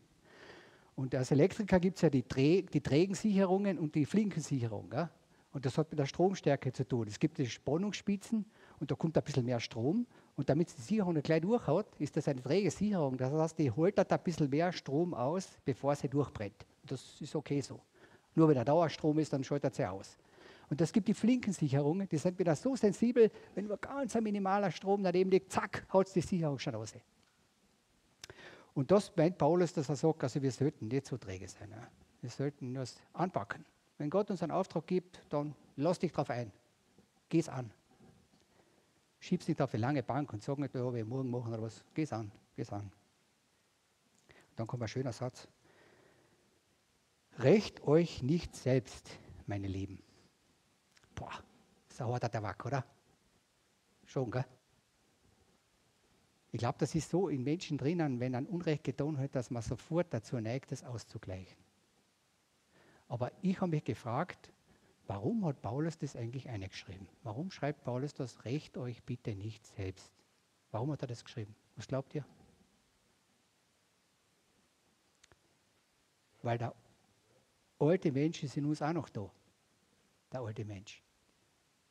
Und 0.95 1.13
als 1.15 1.31
Elektriker 1.31 1.79
gibt 1.79 1.97
es 1.97 2.03
ja 2.03 2.09
die, 2.09 2.27
Dreh, 2.27 2.61
die 2.61 2.81
Trägensicherungen 2.81 3.79
und 3.79 3.95
die 3.95 4.05
Flinkensicherung. 4.05 4.89
Gell? 4.89 5.09
Und 5.53 5.65
das 5.65 5.77
hat 5.77 5.91
mit 5.91 5.99
der 5.99 6.07
Stromstärke 6.07 6.73
zu 6.73 6.85
tun. 6.85 7.07
Es 7.07 7.19
gibt 7.19 7.37
die 7.37 7.45
Spannungsspitzen 7.45 8.43
und 8.79 8.91
da 8.91 8.95
kommt 8.95 9.15
ein 9.15 9.23
bisschen 9.23 9.45
mehr 9.45 9.59
Strom. 9.59 10.07
Und 10.35 10.49
damit 10.49 10.75
die 10.75 10.81
Sicherung 10.81 11.13
nicht 11.13 11.25
gleich 11.25 11.41
durchhaut, 11.41 11.85
ist 11.99 12.17
das 12.17 12.27
eine 12.27 12.41
träge 12.41 12.71
Sicherung. 12.71 13.17
Das 13.17 13.31
heißt, 13.31 13.59
die 13.59 13.69
holt 13.69 13.99
ein 13.99 14.19
bisschen 14.23 14.49
mehr 14.49 14.71
Strom 14.71 15.13
aus, 15.13 15.47
bevor 15.63 15.95
sie 15.95 16.09
durchbrennt. 16.09 16.65
Das 16.83 17.21
ist 17.21 17.35
okay 17.35 17.61
so. 17.61 17.79
Nur 18.33 18.47
wenn 18.47 18.55
der 18.55 18.65
Dauerstrom 18.65 19.19
ist, 19.19 19.31
dann 19.31 19.43
schaltet 19.43 19.75
sie 19.75 19.85
aus. 19.85 20.17
Und 20.71 20.81
es 20.81 20.91
gibt 20.91 21.07
die 21.07 21.13
Flinkensicherungen, 21.13 22.09
die 22.09 22.17
sind 22.17 22.39
wieder 22.39 22.55
so 22.55 22.75
sensibel, 22.75 23.29
wenn 23.53 23.67
nur 23.67 23.77
ganz 23.77 24.15
ein 24.15 24.23
minimaler 24.23 24.71
Strom 24.71 25.03
daneben 25.03 25.29
liegt, 25.29 25.51
zack, 25.51 25.85
haut 25.93 26.13
die 26.15 26.21
Sicherung 26.21 26.57
schon 26.57 26.73
raus. 26.73 26.95
Und 28.73 28.89
das 28.89 29.15
meint 29.15 29.37
Paulus, 29.37 29.71
dass 29.71 29.87
er 29.87 29.95
sagt, 29.95 30.23
also 30.23 30.41
wir 30.41 30.51
sollten 30.51 30.87
nicht 30.87 31.05
so 31.05 31.17
träge 31.17 31.47
sein. 31.47 31.69
Wir 32.21 32.29
sollten 32.31 32.73
das 32.73 32.95
anpacken. 33.13 33.63
Wenn 34.03 34.09
Gott 34.09 34.29
uns 34.29 34.43
einen 34.43 34.51
Auftrag 34.51 34.85
gibt, 34.85 35.21
dann 35.29 35.55
lass 35.77 35.97
dich 35.97 36.11
darauf 36.11 36.29
ein. 36.29 36.51
Geh 37.29 37.39
es 37.39 37.47
an. 37.47 37.71
Schieb's 39.21 39.47
nicht 39.47 39.61
auf 39.61 39.73
eine 39.73 39.79
lange 39.79 40.03
Bank 40.03 40.33
und 40.33 40.43
sag 40.43 40.57
nicht, 40.57 40.75
ja, 40.75 40.93
wir 40.93 41.05
morgen 41.05 41.31
machen 41.31 41.53
oder 41.53 41.61
was. 41.61 41.85
Geh 41.93 42.01
es 42.01 42.11
an. 42.11 42.29
Geh 42.53 42.63
es 42.63 42.73
an. 42.73 42.91
Dann 44.57 44.67
kommt 44.67 44.83
ein 44.83 44.89
schöner 44.89 45.13
Satz. 45.13 45.47
Recht 47.37 47.87
euch 47.87 48.21
nicht 48.21 48.57
selbst, 48.57 49.09
meine 49.47 49.69
Lieben. 49.69 50.03
Boah, 51.15 51.41
sauer 51.87 52.19
der 52.19 52.29
Tabak, 52.29 52.65
oder? 52.65 52.85
Schon, 54.03 54.29
gell? 54.29 54.45
Ich 56.51 56.59
glaube, 56.59 56.77
das 56.79 56.93
ist 56.93 57.09
so 57.09 57.29
in 57.29 57.41
Menschen 57.45 57.77
drinnen, 57.77 58.19
wenn 58.19 58.35
ein 58.35 58.47
Unrecht 58.47 58.83
getan 58.83 59.17
hat, 59.17 59.33
dass 59.33 59.49
man 59.49 59.61
sofort 59.61 60.13
dazu 60.13 60.41
neigt, 60.41 60.73
das 60.73 60.83
auszugleichen. 60.83 61.62
Aber 63.07 63.31
ich 63.41 63.59
habe 63.61 63.71
mich 63.71 63.83
gefragt, 63.83 64.51
warum 65.07 65.45
hat 65.45 65.61
Paulus 65.61 65.97
das 65.97 66.15
eigentlich 66.15 66.49
eingeschrieben? 66.49 67.07
Warum 67.23 67.51
schreibt 67.51 67.83
Paulus 67.83 68.13
das, 68.13 68.45
recht 68.45 68.77
euch 68.77 69.03
bitte 69.03 69.35
nicht 69.35 69.65
selbst? 69.65 70.11
Warum 70.71 70.91
hat 70.91 71.01
er 71.01 71.07
das 71.07 71.23
geschrieben? 71.23 71.55
Was 71.75 71.87
glaubt 71.87 72.15
ihr? 72.15 72.25
Weil 76.41 76.57
der 76.57 76.73
alte 77.79 78.11
Mensch 78.11 78.43
ist 78.43 78.57
in 78.57 78.65
uns 78.65 78.81
auch 78.81 78.93
noch 78.93 79.09
da. 79.09 79.29
Der 80.31 80.41
alte 80.41 80.65
Mensch. 80.65 81.01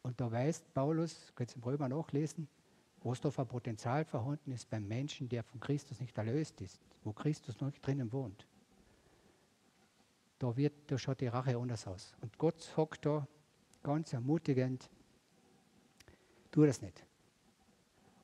Und 0.03 0.21
da 0.21 0.31
weiß 0.31 0.65
Paulus, 0.75 1.33
könnt 1.35 1.53
ihr 1.53 1.57
im 1.57 1.63
Römer 1.63 1.89
nachlesen, 1.89 2.49
was 3.05 3.21
da 3.21 3.31
für 3.31 3.47
Potenzial 3.47 4.05
vorhanden 4.05 4.53
ist 4.53 4.69
beim 4.69 4.87
Menschen, 4.87 5.29
der 5.29 5.43
von 5.43 5.61
Christus 5.61 6.01
nicht 6.01 6.17
erlöst 6.19 6.61
ist, 6.61 6.81
wo 7.05 7.13
Christus 7.13 7.61
noch 7.61 7.69
nicht 7.69 7.85
drinnen 7.87 8.13
wohnt. 8.13 8.47
Da, 10.43 10.57
wird, 10.57 10.91
da 10.91 10.99
schaut 10.99 11.21
die 11.21 11.29
Rache 11.29 11.57
anders 11.57 11.87
aus. 11.87 12.17
Und 12.21 12.37
Gott 12.37 12.61
sagt 12.61 13.07
da 13.07 13.29
ganz 13.81 14.13
ermutigend, 14.13 14.91
tu 16.51 16.67
das 16.67 16.83
nicht. 16.83 17.07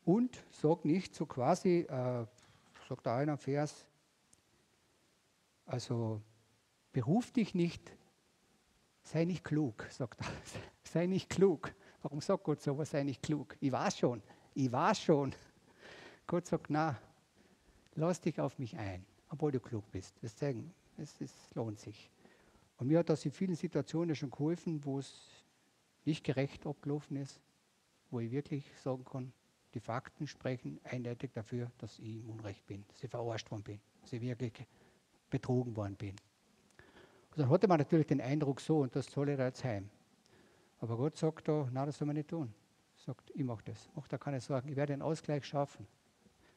Und 0.04 0.42
sag 0.50 0.84
nicht 0.84 1.14
so 1.14 1.26
quasi, 1.26 1.86
äh, 1.88 2.26
sagt 2.88 3.06
da 3.06 3.18
einer 3.18 3.36
Vers, 3.36 3.86
also 5.64 6.20
beruf 6.90 7.30
dich 7.30 7.54
nicht, 7.54 7.96
sei 9.04 9.24
nicht 9.24 9.44
klug, 9.44 9.86
sagt 9.88 10.20
er. 10.20 10.26
sei 10.82 11.06
nicht 11.06 11.30
klug. 11.30 11.72
Warum 12.02 12.20
sagt 12.20 12.42
Gott 12.42 12.60
so, 12.60 12.76
was 12.76 12.90
sei 12.90 13.04
nicht 13.04 13.22
klug? 13.22 13.56
Ich 13.60 13.70
weiß 13.70 13.96
schon, 13.96 14.24
ich 14.54 14.72
weiß 14.72 15.00
schon. 15.00 15.36
Gott 16.26 16.46
sagt, 16.46 16.68
na, 16.68 17.00
lass 17.94 18.20
dich 18.20 18.40
auf 18.40 18.58
mich 18.58 18.76
ein, 18.76 19.06
obwohl 19.28 19.52
du 19.52 19.60
klug 19.60 19.88
bist. 19.92 20.16
Das 20.20 20.34
zeigen, 20.34 20.74
es, 20.98 21.20
es 21.20 21.32
lohnt 21.54 21.78
sich. 21.78 22.10
Und 22.78 22.88
mir 22.88 23.00
hat 23.00 23.08
das 23.08 23.24
in 23.24 23.32
vielen 23.32 23.56
Situationen 23.56 24.14
schon 24.14 24.30
geholfen, 24.30 24.84
wo 24.84 24.98
es 24.98 25.44
nicht 26.04 26.24
gerecht 26.24 26.66
abgelaufen 26.66 27.16
ist, 27.16 27.40
wo 28.10 28.20
ich 28.20 28.30
wirklich 28.30 28.64
sagen 28.82 29.04
kann, 29.04 29.32
die 29.74 29.80
Fakten 29.80 30.26
sprechen 30.26 30.80
eindeutig 30.84 31.32
dafür, 31.32 31.70
dass 31.78 31.98
ich 31.98 32.16
im 32.16 32.30
Unrecht 32.30 32.66
bin, 32.66 32.84
dass 32.88 33.02
ich 33.02 33.10
verarscht 33.10 33.50
worden 33.50 33.62
bin, 33.62 33.80
dass 34.00 34.12
ich 34.12 34.22
wirklich 34.22 34.66
betrogen 35.28 35.76
worden 35.76 35.96
bin. 35.96 36.16
Und 37.30 37.38
dann 37.38 37.50
hatte 37.50 37.68
man 37.68 37.78
natürlich 37.78 38.06
den 38.06 38.20
Eindruck 38.20 38.60
so, 38.60 38.78
und 38.78 38.96
das 38.96 39.06
soll 39.06 39.28
ich 39.28 39.38
jetzt 39.38 39.62
heim. 39.64 39.90
Aber 40.80 40.96
Gott 40.96 41.16
sagt 41.16 41.48
da, 41.48 41.68
na, 41.70 41.84
das 41.84 41.98
soll 41.98 42.06
man 42.06 42.16
nicht 42.16 42.28
tun 42.28 42.54
sagt, 43.08 43.30
ich 43.34 43.44
mache 43.44 43.64
das, 43.64 43.88
mach 43.94 44.06
da 44.08 44.18
keine 44.18 44.40
Sorgen, 44.40 44.68
ich 44.68 44.76
werde 44.76 44.92
den 44.92 45.02
Ausgleich 45.02 45.44
schaffen. 45.44 45.86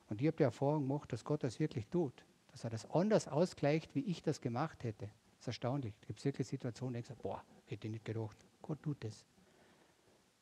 Und 0.10 0.20
ich 0.22 0.28
habe 0.28 0.38
die 0.38 0.44
Erfahrung 0.44 0.88
gemacht, 0.88 1.12
dass 1.14 1.24
Gott 1.24 1.44
das 1.44 1.60
wirklich 1.60 1.88
tut, 1.88 2.26
dass 2.52 2.64
er 2.64 2.70
das 2.70 2.90
anders 2.92 3.28
ausgleicht, 3.28 3.96
wie 3.96 4.02
ich 4.02 4.22
das 4.22 4.42
gemacht 4.42 4.84
hätte. 4.84 5.06
Das 5.06 5.42
ist 5.42 5.48
erstaunlich. 5.48 5.94
Es 6.02 6.08
gibt 6.08 6.26
wirklich 6.26 6.48
Situationen, 6.48 7.00
ich 7.00 7.08
sage, 7.08 7.20
boah, 7.22 7.44
hätte 7.66 7.88
ich 7.88 7.94
nicht 7.94 8.06
gedacht, 8.06 8.38
Gott 8.62 8.82
tut 8.82 9.04
das. 9.04 9.26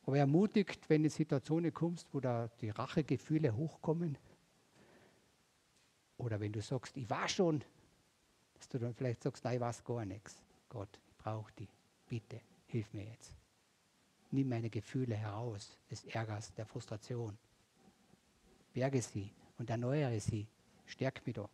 Aber 0.04 0.16
er 0.16 0.22
ermutigt, 0.22 0.88
wenn 0.88 1.02
du 1.02 1.06
in 1.06 1.10
Situationen 1.10 1.72
kommst, 1.72 2.08
wo 2.12 2.20
da 2.20 2.48
die 2.60 2.70
Rachegefühle 2.70 3.54
hochkommen, 3.54 4.18
oder 6.16 6.38
wenn 6.38 6.52
du 6.52 6.60
sagst, 6.60 6.96
ich 6.98 7.08
war 7.08 7.28
schon, 7.28 7.64
dass 8.54 8.68
du 8.68 8.78
dann 8.78 8.94
vielleicht 8.94 9.22
sagst, 9.22 9.42
nein, 9.44 9.54
ich 9.54 9.60
weiß 9.60 9.84
gar 9.84 10.04
nichts. 10.04 10.42
Gott, 10.68 11.00
ich 11.08 11.16
brauche 11.16 11.50
dich. 11.52 11.70
Bitte, 12.08 12.40
hilf 12.66 12.92
mir 12.92 13.04
jetzt 13.04 13.40
nimm 14.32 14.48
meine 14.48 14.70
Gefühle 14.70 15.14
heraus, 15.14 15.76
des 15.90 16.04
Ärgers, 16.04 16.52
der 16.54 16.66
Frustration. 16.66 17.36
Berge 18.72 19.02
sie 19.02 19.32
und 19.58 19.70
erneuere 19.70 20.20
sie. 20.20 20.46
Stärk 20.86 21.24
mich 21.26 21.34
da. 21.34 21.48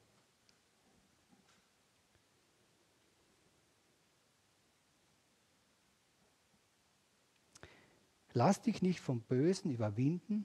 Lass 8.36 8.60
dich 8.60 8.82
nicht 8.82 9.00
vom 9.00 9.22
Bösen 9.22 9.70
überwinden, 9.70 10.44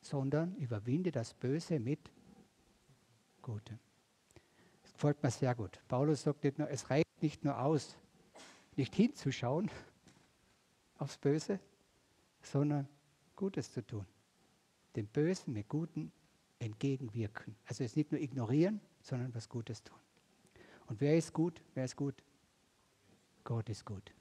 sondern 0.00 0.56
überwinde 0.56 1.12
das 1.12 1.32
Böse 1.32 1.78
mit 1.78 2.10
Gutem. 3.40 3.78
Das 4.82 4.92
gefällt 4.94 5.22
mir 5.22 5.30
sehr 5.30 5.54
gut. 5.54 5.80
Paulus 5.86 6.22
sagt 6.22 6.42
nicht 6.42 6.58
nur, 6.58 6.68
es 6.70 6.90
reicht 6.90 7.22
nicht 7.22 7.44
nur 7.44 7.60
aus, 7.60 7.96
nicht 8.74 8.96
hinzuschauen, 8.96 9.70
aufs 10.98 11.16
Böse, 11.18 11.60
sondern 12.42 12.88
Gutes 13.36 13.70
zu 13.70 13.86
tun. 13.86 14.06
Dem 14.96 15.06
Bösen 15.06 15.54
mit 15.54 15.68
Guten 15.68 16.10
entgegenwirken. 16.58 17.54
Also 17.66 17.84
es 17.84 17.94
nicht 17.94 18.10
nur 18.10 18.20
ignorieren, 18.20 18.80
sondern 19.02 19.32
was 19.36 19.48
Gutes 19.48 19.84
tun. 19.84 20.00
Und 20.86 21.00
wer 21.00 21.16
ist 21.16 21.32
gut? 21.32 21.62
Wer 21.74 21.84
ist 21.84 21.94
gut? 21.94 22.24
Gott 23.44 23.68
ist 23.68 23.84
gut. 23.84 24.12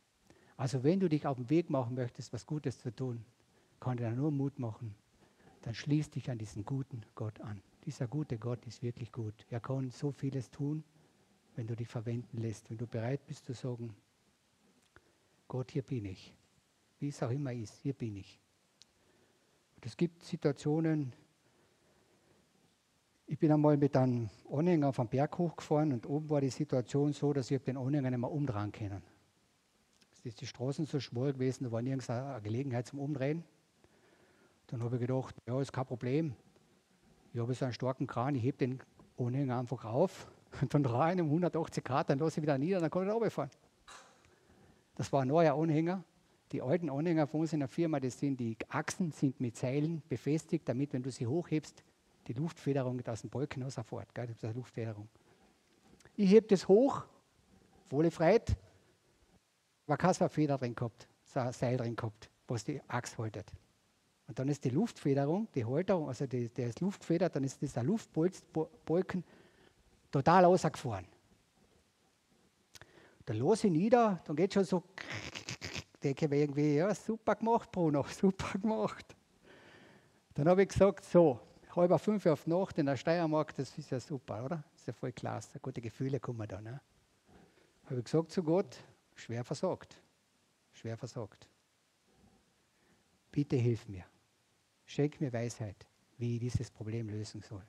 Also 0.57 0.83
wenn 0.83 0.99
du 0.99 1.09
dich 1.09 1.25
auf 1.25 1.37
den 1.37 1.49
Weg 1.49 1.69
machen 1.69 1.95
möchtest, 1.95 2.33
was 2.33 2.45
Gutes 2.45 2.79
zu 2.79 2.95
tun, 2.95 3.23
kann 3.79 3.97
dir 3.97 4.11
nur 4.11 4.31
Mut 4.31 4.59
machen. 4.59 4.95
Dann 5.61 5.73
schließ 5.73 6.09
dich 6.11 6.29
an 6.29 6.37
diesen 6.37 6.65
guten 6.65 7.01
Gott 7.15 7.39
an. 7.41 7.61
Dieser 7.85 8.07
gute 8.07 8.37
Gott 8.37 8.65
ist 8.65 8.81
wirklich 8.81 9.11
gut. 9.11 9.33
Er 9.49 9.59
kann 9.59 9.89
so 9.89 10.11
vieles 10.11 10.51
tun, 10.51 10.83
wenn 11.55 11.67
du 11.67 11.75
dich 11.75 11.87
verwenden 11.87 12.37
lässt. 12.37 12.69
Wenn 12.69 12.77
du 12.77 12.87
bereit 12.87 13.25
bist 13.27 13.45
zu 13.45 13.53
sagen, 13.53 13.95
Gott, 15.47 15.71
hier 15.71 15.83
bin 15.83 16.05
ich 16.05 16.35
wie 17.03 17.09
es 17.09 17.21
auch 17.21 17.31
immer 17.31 17.51
ist, 17.51 17.81
hier 17.81 17.93
bin 17.93 18.15
ich. 18.15 18.39
Und 19.75 19.85
es 19.85 19.97
gibt 19.97 20.23
Situationen, 20.23 21.11
ich 23.27 23.37
bin 23.37 23.51
einmal 23.51 23.75
mit 23.75 23.97
einem 23.97 24.29
Anhänger 24.49 24.87
auf 24.87 24.95
den 24.95 25.09
Berg 25.09 25.37
hochgefahren 25.37 25.91
und 25.91 26.07
oben 26.07 26.29
war 26.29 26.39
die 26.39 26.49
Situation 26.49 27.11
so, 27.11 27.33
dass 27.33 27.51
ich 27.51 27.61
den 27.61 27.75
Anhänger 27.75 28.09
nicht 28.09 28.19
mehr 28.19 28.31
umdrehen 28.31 28.71
können. 28.71 29.03
Ist 30.23 30.41
die 30.41 30.47
Straßen 30.47 30.85
so 30.85 30.99
schmal 30.99 31.33
gewesen, 31.33 31.65
da 31.65 31.71
war 31.71 31.81
nirgends 31.81 32.09
eine 32.09 32.41
Gelegenheit 32.41 32.87
zum 32.87 32.99
Umdrehen. 32.99 33.43
Dann 34.67 34.81
habe 34.81 34.95
ich 34.95 35.01
gedacht, 35.01 35.35
ja, 35.45 35.59
ist 35.59 35.73
kein 35.73 35.85
Problem. 35.85 36.33
Ich 37.33 37.39
habe 37.39 37.53
so 37.53 37.65
einen 37.65 37.73
starken 37.73 38.07
Kran, 38.07 38.35
ich 38.35 38.43
hebe 38.43 38.57
den 38.57 38.79
Anhänger 39.17 39.59
einfach 39.59 39.85
auf 39.85 40.27
Und 40.61 40.73
dann 40.73 40.85
rein 40.85 41.21
um 41.21 41.27
180 41.27 41.83
Grad, 41.83 42.09
dann 42.09 42.19
lasse 42.19 42.39
ich 42.39 42.41
wieder 42.41 42.57
nieder, 42.57 42.79
dann 42.79 42.89
kann 42.89 43.03
ich 43.03 43.07
da 43.07 43.13
runterfahren. 43.13 43.51
Das 44.95 45.11
war 45.11 45.21
ein 45.21 45.27
neuer 45.27 45.55
Anhänger. 45.55 46.03
Die 46.51 46.61
alten 46.61 46.89
Anhänger 46.89 47.25
von 47.25 47.41
uns 47.41 47.53
in 47.53 47.59
der 47.59 47.67
Firma, 47.67 47.99
das 47.99 48.19
sind 48.19 48.39
die 48.39 48.55
Achsen, 48.69 49.11
sind 49.11 49.39
mit 49.41 49.57
Seilen 49.57 50.03
befestigt, 50.07 50.69
damit, 50.69 50.93
wenn 50.93 51.01
du 51.01 51.09
sie 51.09 51.25
hochhebst, 51.25 51.83
die 52.27 52.33
Luftfederung 52.33 53.01
aus 53.07 53.21
dem 53.21 53.31
Balken 53.31 53.63
rausfährt. 53.63 54.13
Gell? 54.13 54.27
Das 54.27 54.43
ist 54.43 54.55
Luftfederung. 54.55 55.09
Ich 56.15 56.29
hebe 56.29 56.47
das 56.47 56.67
hoch, 56.67 57.03
wohle 57.89 58.11
freit, 58.11 58.55
war 59.87 59.97
keine 59.97 60.29
Feder 60.29 60.57
drin 60.57 60.75
gehabt, 60.75 61.07
so 61.23 61.39
ein 61.39 61.51
Seil 61.53 61.77
drin 61.77 61.95
gehabt, 61.95 62.29
was 62.47 62.63
die 62.63 62.81
Achse 62.87 63.17
haltet. 63.17 63.51
Und 64.27 64.39
dann 64.39 64.47
ist 64.47 64.63
die 64.63 64.69
Luftfederung, 64.69 65.47
die 65.53 65.65
Halterung, 65.65 66.07
also 66.07 66.25
die, 66.25 66.47
der 66.47 66.69
ist 66.69 66.79
Luftfeder, 66.79 67.29
dann 67.29 67.43
ist 67.43 67.61
dieser 67.61 67.83
Luftbalken 67.83 69.23
total 70.11 70.45
rausgefahren. 70.45 71.07
Dann 73.25 73.37
los 73.37 73.63
ich 73.63 73.71
nieder, 73.71 74.21
dann 74.25 74.35
geht 74.35 74.53
schon 74.53 74.63
so, 74.63 74.83
denke 76.01 76.25
ich 76.25 76.31
mir 76.31 76.37
irgendwie, 76.37 76.75
ja, 76.75 76.93
super 76.93 77.35
gemacht, 77.35 77.71
Bruno, 77.71 78.03
super 78.09 78.57
gemacht. 78.57 79.15
Dann 80.33 80.47
habe 80.47 80.63
ich 80.63 80.69
gesagt, 80.69 81.05
so, 81.05 81.39
halb 81.75 81.99
fünf 81.99 82.25
auf 82.25 82.47
Nacht 82.47 82.77
in 82.77 82.85
der 82.85 82.97
Steiermark, 82.97 83.55
das 83.55 83.77
ist 83.77 83.91
ja 83.91 83.99
super, 83.99 84.45
oder? 84.45 84.63
Das 84.71 84.81
ist 84.81 84.87
ja 84.87 84.93
voll 84.93 85.11
klasse, 85.11 85.59
gute 85.59 85.81
Gefühle 85.81 86.19
kommen 86.19 86.47
da. 86.47 86.61
Ne? 86.61 86.81
Habe 87.85 87.99
ich 87.99 88.05
gesagt 88.05 88.31
zu 88.31 88.43
Gott, 88.43 88.77
schwer 89.15 89.43
versagt, 89.43 89.99
schwer 90.71 90.97
versagt. 90.97 91.47
Bitte 93.31 93.55
hilf 93.55 93.87
mir, 93.87 94.05
schenk 94.85 95.19
mir 95.19 95.33
Weisheit, 95.33 95.87
wie 96.17 96.35
ich 96.35 96.39
dieses 96.39 96.69
Problem 96.69 97.09
lösen 97.09 97.41
soll. 97.41 97.65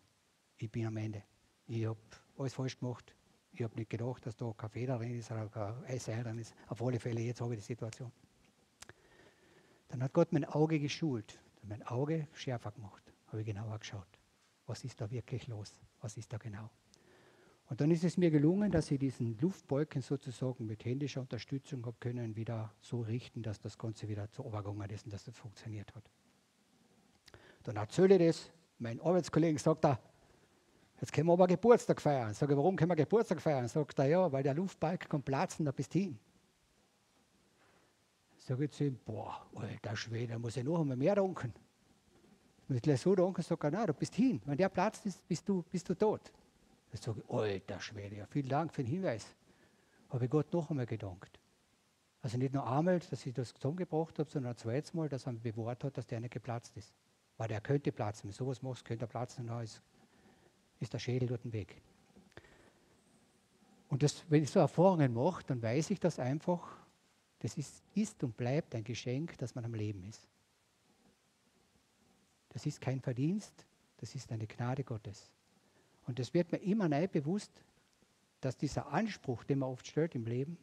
Ich 0.58 0.70
bin 0.70 0.86
am 0.86 0.96
Ende. 0.96 1.22
Ich 1.66 1.86
habe 1.86 1.98
alles 2.36 2.54
falsch 2.54 2.78
gemacht. 2.78 3.14
Ich 3.52 3.62
habe 3.62 3.74
nicht 3.76 3.90
gedacht, 3.90 4.26
dass 4.26 4.36
da 4.36 4.52
kein 4.56 4.70
Feder 4.70 4.98
drin 4.98 5.18
ist 5.18 5.30
oder 5.30 5.48
kein 5.48 5.98
Seil 5.98 6.24
drin 6.24 6.38
ist. 6.38 6.54
Auf 6.66 6.82
alle 6.82 6.98
Fälle, 6.98 7.20
jetzt 7.20 7.40
habe 7.40 7.54
ich 7.54 7.60
die 7.60 7.66
Situation. 7.66 8.10
Dann 9.88 10.02
hat 10.02 10.12
Gott 10.12 10.32
mein 10.32 10.44
Auge 10.44 10.80
geschult, 10.80 11.38
mein 11.62 11.82
Auge 11.84 12.26
schärfer 12.34 12.72
gemacht. 12.72 13.12
Habe 13.28 13.40
ich 13.40 13.46
genauer 13.46 13.78
geschaut. 13.78 14.18
Was 14.66 14.82
ist 14.84 15.00
da 15.00 15.10
wirklich 15.10 15.46
los? 15.46 15.72
Was 16.00 16.16
ist 16.16 16.32
da 16.32 16.36
genau? 16.38 16.68
Und 17.74 17.80
dann 17.80 17.90
ist 17.90 18.04
es 18.04 18.16
mir 18.16 18.30
gelungen, 18.30 18.70
dass 18.70 18.88
ich 18.92 19.00
diesen 19.00 19.36
Luftbalken 19.38 20.00
sozusagen 20.00 20.64
mit 20.64 20.84
händischer 20.84 21.22
Unterstützung 21.22 21.84
habe 21.84 21.96
können, 21.98 22.36
wieder 22.36 22.72
so 22.80 23.00
richten, 23.00 23.42
dass 23.42 23.58
das 23.58 23.76
Ganze 23.76 24.08
wieder 24.08 24.30
zur 24.30 24.46
Obergang 24.46 24.80
ist 24.90 25.06
und 25.06 25.12
dass 25.12 25.24
das 25.24 25.36
funktioniert 25.36 25.92
hat. 25.92 26.04
Dann 27.64 27.74
erzähle 27.74 28.14
ich 28.14 28.28
das. 28.28 28.52
Mein 28.78 29.00
Arbeitskollege 29.00 29.58
sagt 29.58 29.82
da, 29.82 29.98
Jetzt 31.00 31.12
können 31.12 31.26
wir 31.26 31.32
aber 31.32 31.48
Geburtstag 31.48 32.00
feiern. 32.00 32.32
Sag 32.32 32.48
ich, 32.48 32.56
warum 32.56 32.76
können 32.76 32.92
wir 32.92 32.94
Geburtstag 32.94 33.42
feiern? 33.42 33.66
Sagt 33.66 33.98
er, 33.98 34.06
ja, 34.06 34.30
weil 34.30 34.44
der 34.44 34.54
Luftbalken 34.54 35.08
kommt 35.08 35.24
platzen, 35.24 35.64
da 35.64 35.72
bist 35.72 35.92
du 35.94 35.98
hin. 35.98 36.18
Sag 38.38 38.60
ich 38.60 38.70
zu 38.70 38.84
ihm, 38.84 39.00
boah, 39.04 39.48
alter 39.56 39.96
Schwede, 39.96 40.38
muss 40.38 40.56
ich 40.56 40.62
noch 40.62 40.80
einmal 40.80 40.96
mehr 40.96 41.16
danken. 41.16 41.52
Ich 42.68 42.82
gleich 42.82 43.00
so 43.00 43.16
danken, 43.16 43.42
sagt 43.42 43.64
er, 43.64 43.72
nein, 43.72 43.88
du 43.88 43.94
bist 43.94 44.14
hin. 44.14 44.40
Wenn 44.44 44.58
der 44.58 44.68
platzt 44.68 45.04
ist, 45.06 45.26
bist 45.26 45.48
du, 45.48 45.64
bist 45.72 45.88
du 45.88 45.94
tot. 45.96 46.30
Ich 46.94 47.00
sage, 47.00 47.22
alter 47.28 47.80
Schwede, 47.80 48.16
ja, 48.16 48.26
vielen 48.26 48.48
Dank 48.48 48.72
für 48.72 48.82
den 48.82 48.90
Hinweis. 48.90 49.26
Habe 50.10 50.24
ich 50.24 50.30
Gott 50.30 50.52
noch 50.52 50.70
einmal 50.70 50.86
gedankt. 50.86 51.40
Also 52.22 52.38
nicht 52.38 52.54
nur 52.54 52.66
einmal, 52.66 53.00
dass 53.00 53.26
ich 53.26 53.34
das 53.34 53.52
zusammengebracht 53.52 54.18
habe, 54.18 54.30
sondern 54.30 54.52
ein 54.52 54.56
zweites 54.56 54.94
Mal, 54.94 55.08
dass 55.08 55.26
er 55.26 55.32
mir 55.32 55.40
bewahrt 55.40 55.84
hat, 55.84 55.98
dass 55.98 56.06
der 56.06 56.20
nicht 56.20 56.32
geplatzt 56.32 56.76
ist. 56.76 56.94
Weil 57.36 57.48
der 57.48 57.60
könnte 57.60 57.92
platzen. 57.92 58.24
Wenn 58.24 58.30
du 58.30 58.36
sowas 58.36 58.62
machst, 58.62 58.84
könnte 58.84 59.04
er 59.04 59.08
platzen 59.08 59.50
und 59.50 59.62
ist 59.62 59.82
ist 60.80 60.92
der 60.92 60.98
Schädel 60.98 61.28
dort 61.28 61.52
weg. 61.52 61.82
Und 63.88 64.02
das, 64.02 64.24
wenn 64.28 64.42
ich 64.42 64.50
so 64.50 64.60
Erfahrungen 64.60 65.12
mache, 65.12 65.42
dann 65.46 65.62
weiß 65.62 65.90
ich 65.90 66.00
das 66.00 66.18
einfach, 66.18 66.76
das 67.40 67.56
ist, 67.56 67.82
ist 67.94 68.22
und 68.22 68.36
bleibt 68.36 68.74
ein 68.74 68.84
Geschenk, 68.84 69.36
dass 69.38 69.54
man 69.54 69.64
am 69.64 69.74
Leben 69.74 70.02
ist. 70.04 70.28
Das 72.50 72.66
ist 72.66 72.80
kein 72.80 73.00
Verdienst, 73.00 73.66
das 73.98 74.14
ist 74.14 74.30
eine 74.32 74.46
Gnade 74.46 74.84
Gottes. 74.84 75.33
Und 76.06 76.20
es 76.20 76.34
wird 76.34 76.52
mir 76.52 76.58
immer 76.58 76.88
neu 76.88 77.08
bewusst, 77.08 77.64
dass 78.40 78.56
dieser 78.56 78.88
Anspruch, 78.88 79.44
den 79.44 79.60
man 79.60 79.70
oft 79.70 79.86
stellt 79.86 80.14
im 80.14 80.26
Leben, 80.26 80.58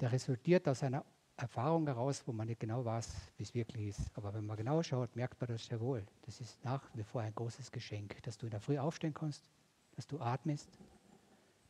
der 0.00 0.12
resultiert 0.12 0.66
aus 0.66 0.82
einer 0.82 1.04
Erfahrung 1.36 1.86
heraus, 1.86 2.22
wo 2.26 2.32
man 2.32 2.46
nicht 2.46 2.60
genau 2.60 2.84
weiß, 2.84 3.14
wie 3.36 3.42
es 3.42 3.54
wirklich 3.54 3.88
ist. 3.88 4.10
Aber 4.14 4.32
wenn 4.34 4.44
man 4.44 4.56
genau 4.56 4.82
schaut, 4.82 5.14
merkt 5.16 5.40
man 5.40 5.48
das 5.48 5.66
sehr 5.66 5.80
wohl. 5.80 6.04
Das 6.22 6.40
ist 6.40 6.62
nach 6.64 6.82
wie 6.94 7.02
vor 7.02 7.22
ein 7.22 7.34
großes 7.34 7.70
Geschenk, 7.70 8.22
dass 8.22 8.36
du 8.38 8.46
in 8.46 8.50
der 8.50 8.60
Früh 8.60 8.78
aufstehen 8.78 9.14
kannst, 9.14 9.50
dass 9.96 10.06
du 10.06 10.20
atmest, 10.20 10.78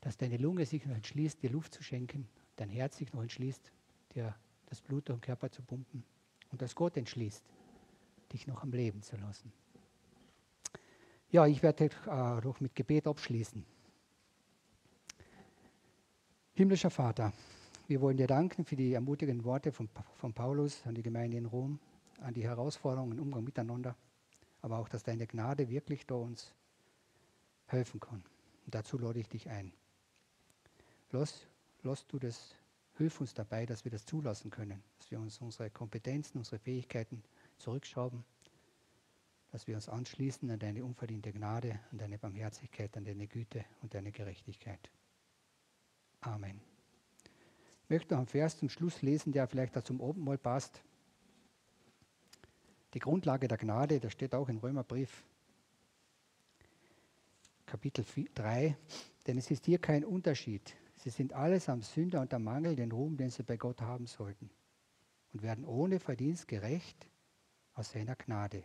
dass 0.01 0.17
deine 0.17 0.37
Lunge 0.39 0.67
sich 0.67 0.85
noch 0.87 0.95
entschließt, 0.95 1.43
dir 1.43 1.51
Luft 1.51 1.75
zu 1.75 1.83
schenken, 1.83 2.29
dein 2.57 2.71
Herz 2.71 2.97
sich 2.97 3.13
noch 3.13 3.23
entschließt, 3.23 3.73
dir 4.15 4.35
das 4.67 4.81
Blut 4.81 5.09
durch 5.09 5.19
den 5.19 5.23
Körper 5.23 5.51
zu 5.51 5.63
pumpen 5.63 6.05
und 6.51 6.63
dass 6.63 6.75
Gott 6.75 6.97
entschließt, 6.97 7.45
dich 8.33 8.47
noch 8.47 8.63
am 8.63 8.73
Leben 8.73 9.03
zu 9.03 9.17
lassen. 9.17 9.53
Ja, 11.33 11.47
ich 11.47 11.63
werde 11.63 11.91
äh, 12.07 12.45
noch 12.45 12.61
mit 12.61 12.75
Gebet 12.75 13.07
abschließen. 13.07 13.65
Himmlischer 16.55 16.91
Vater, 16.91 17.33
wir 17.87 18.01
wollen 18.01 18.17
dir 18.17 18.27
danken 18.27 18.65
für 18.65 18.75
die 18.75 18.95
ermutigenden 18.95 19.45
Worte 19.45 19.71
von, 19.71 19.89
von 20.17 20.33
Paulus 20.33 20.85
an 20.87 20.97
die 20.97 21.05
Gemeinde 21.05 21.37
in 21.37 21.47
Rom, 21.47 21.79
an 22.21 22.35
die 22.35 22.43
Herausforderungen 22.43 23.13
im 23.13 23.23
Umgang 23.23 23.45
miteinander, 23.45 23.95
aber 24.61 24.79
auch, 24.79 24.89
dass 24.89 25.05
deine 25.05 25.29
Gnade 25.29 25.69
wirklich 25.69 26.05
da 26.05 26.17
uns 26.17 26.53
helfen 27.67 28.01
kann. 28.01 28.25
Und 28.67 28.75
dazu 28.75 28.99
lade 28.99 29.21
ich 29.21 29.29
dich 29.29 29.49
ein. 29.49 29.73
Lass, 31.13 31.47
lass 31.85 32.09
du 32.09 32.19
das, 32.19 32.57
hilf 32.99 33.21
uns 33.21 33.35
dabei, 33.35 33.67
dass 33.67 33.85
wir 33.85 33.93
das 33.93 34.05
zulassen 34.05 34.51
können, 34.51 34.83
dass 34.99 35.13
wir 35.13 35.21
uns 35.21 35.41
unsere 35.41 35.71
Kompetenzen, 35.71 36.39
unsere 36.39 36.59
Fähigkeiten 36.59 37.23
zurückschrauben, 37.59 38.25
dass 39.51 39.67
wir 39.67 39.75
uns 39.77 39.89
anschließen 39.89 40.51
an 40.51 40.59
deine 40.59 40.85
unverdiente 40.85 41.33
Gnade, 41.33 41.81
an 41.91 41.99
deine 41.99 42.19
Barmherzigkeit, 42.19 42.97
an 42.97 43.05
deine 43.05 43.27
Güte 43.27 43.65
und 43.83 43.95
deine 43.95 44.13
Gerechtigkeit. 44.13 44.91
Amen 46.21 46.61
möchte 47.91 48.15
noch 48.15 48.21
einen 48.21 48.29
Vers 48.29 48.57
zum 48.57 48.71
Schluss 48.71 49.03
lesen, 49.03 49.33
der 49.33 49.49
vielleicht 49.49 49.75
da 49.75 49.85
zum 49.85 50.01
Abendmahl 50.01 50.39
passt. 50.39 50.81
Die 52.95 53.01
Grundlage 53.01 53.49
der 53.49 53.59
Gnade, 53.59 54.01
das 54.01 54.13
steht 54.13 54.35
auch 54.35 54.49
im 54.49 54.59
Römerbrief, 54.59 55.25
Kapitel 57.67 58.05
3. 58.35 58.77
Denn 59.27 59.39
es 59.39 59.51
ist 59.51 59.67
hier 59.67 59.79
kein 59.79 60.05
Unterschied. 60.05 60.75
Sie 60.97 61.11
sind 61.11 61.33
alles 61.33 61.69
am 61.69 61.83
Sünder 61.83 62.21
und 62.21 62.33
am 62.33 62.45
Mangel 62.45 62.75
den 62.75 62.91
Ruhm, 62.91 63.17
den 63.17 63.31
sie 63.31 63.43
bei 63.43 63.57
Gott 63.57 63.81
haben 63.81 64.07
sollten. 64.07 64.51
Und 65.33 65.43
werden 65.43 65.65
ohne 65.65 66.01
Verdienst 66.01 66.49
gerecht 66.49 67.07
aus 67.75 67.93
seiner 67.93 68.17
Gnade 68.17 68.65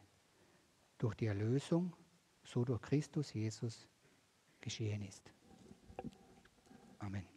durch 0.98 1.16
die 1.16 1.28
Erlösung, 1.28 1.96
so 2.44 2.64
durch 2.64 2.82
Christus 2.82 3.34
Jesus 3.34 3.88
geschehen 4.62 5.02
ist. 5.02 5.32
Amen. 7.00 7.35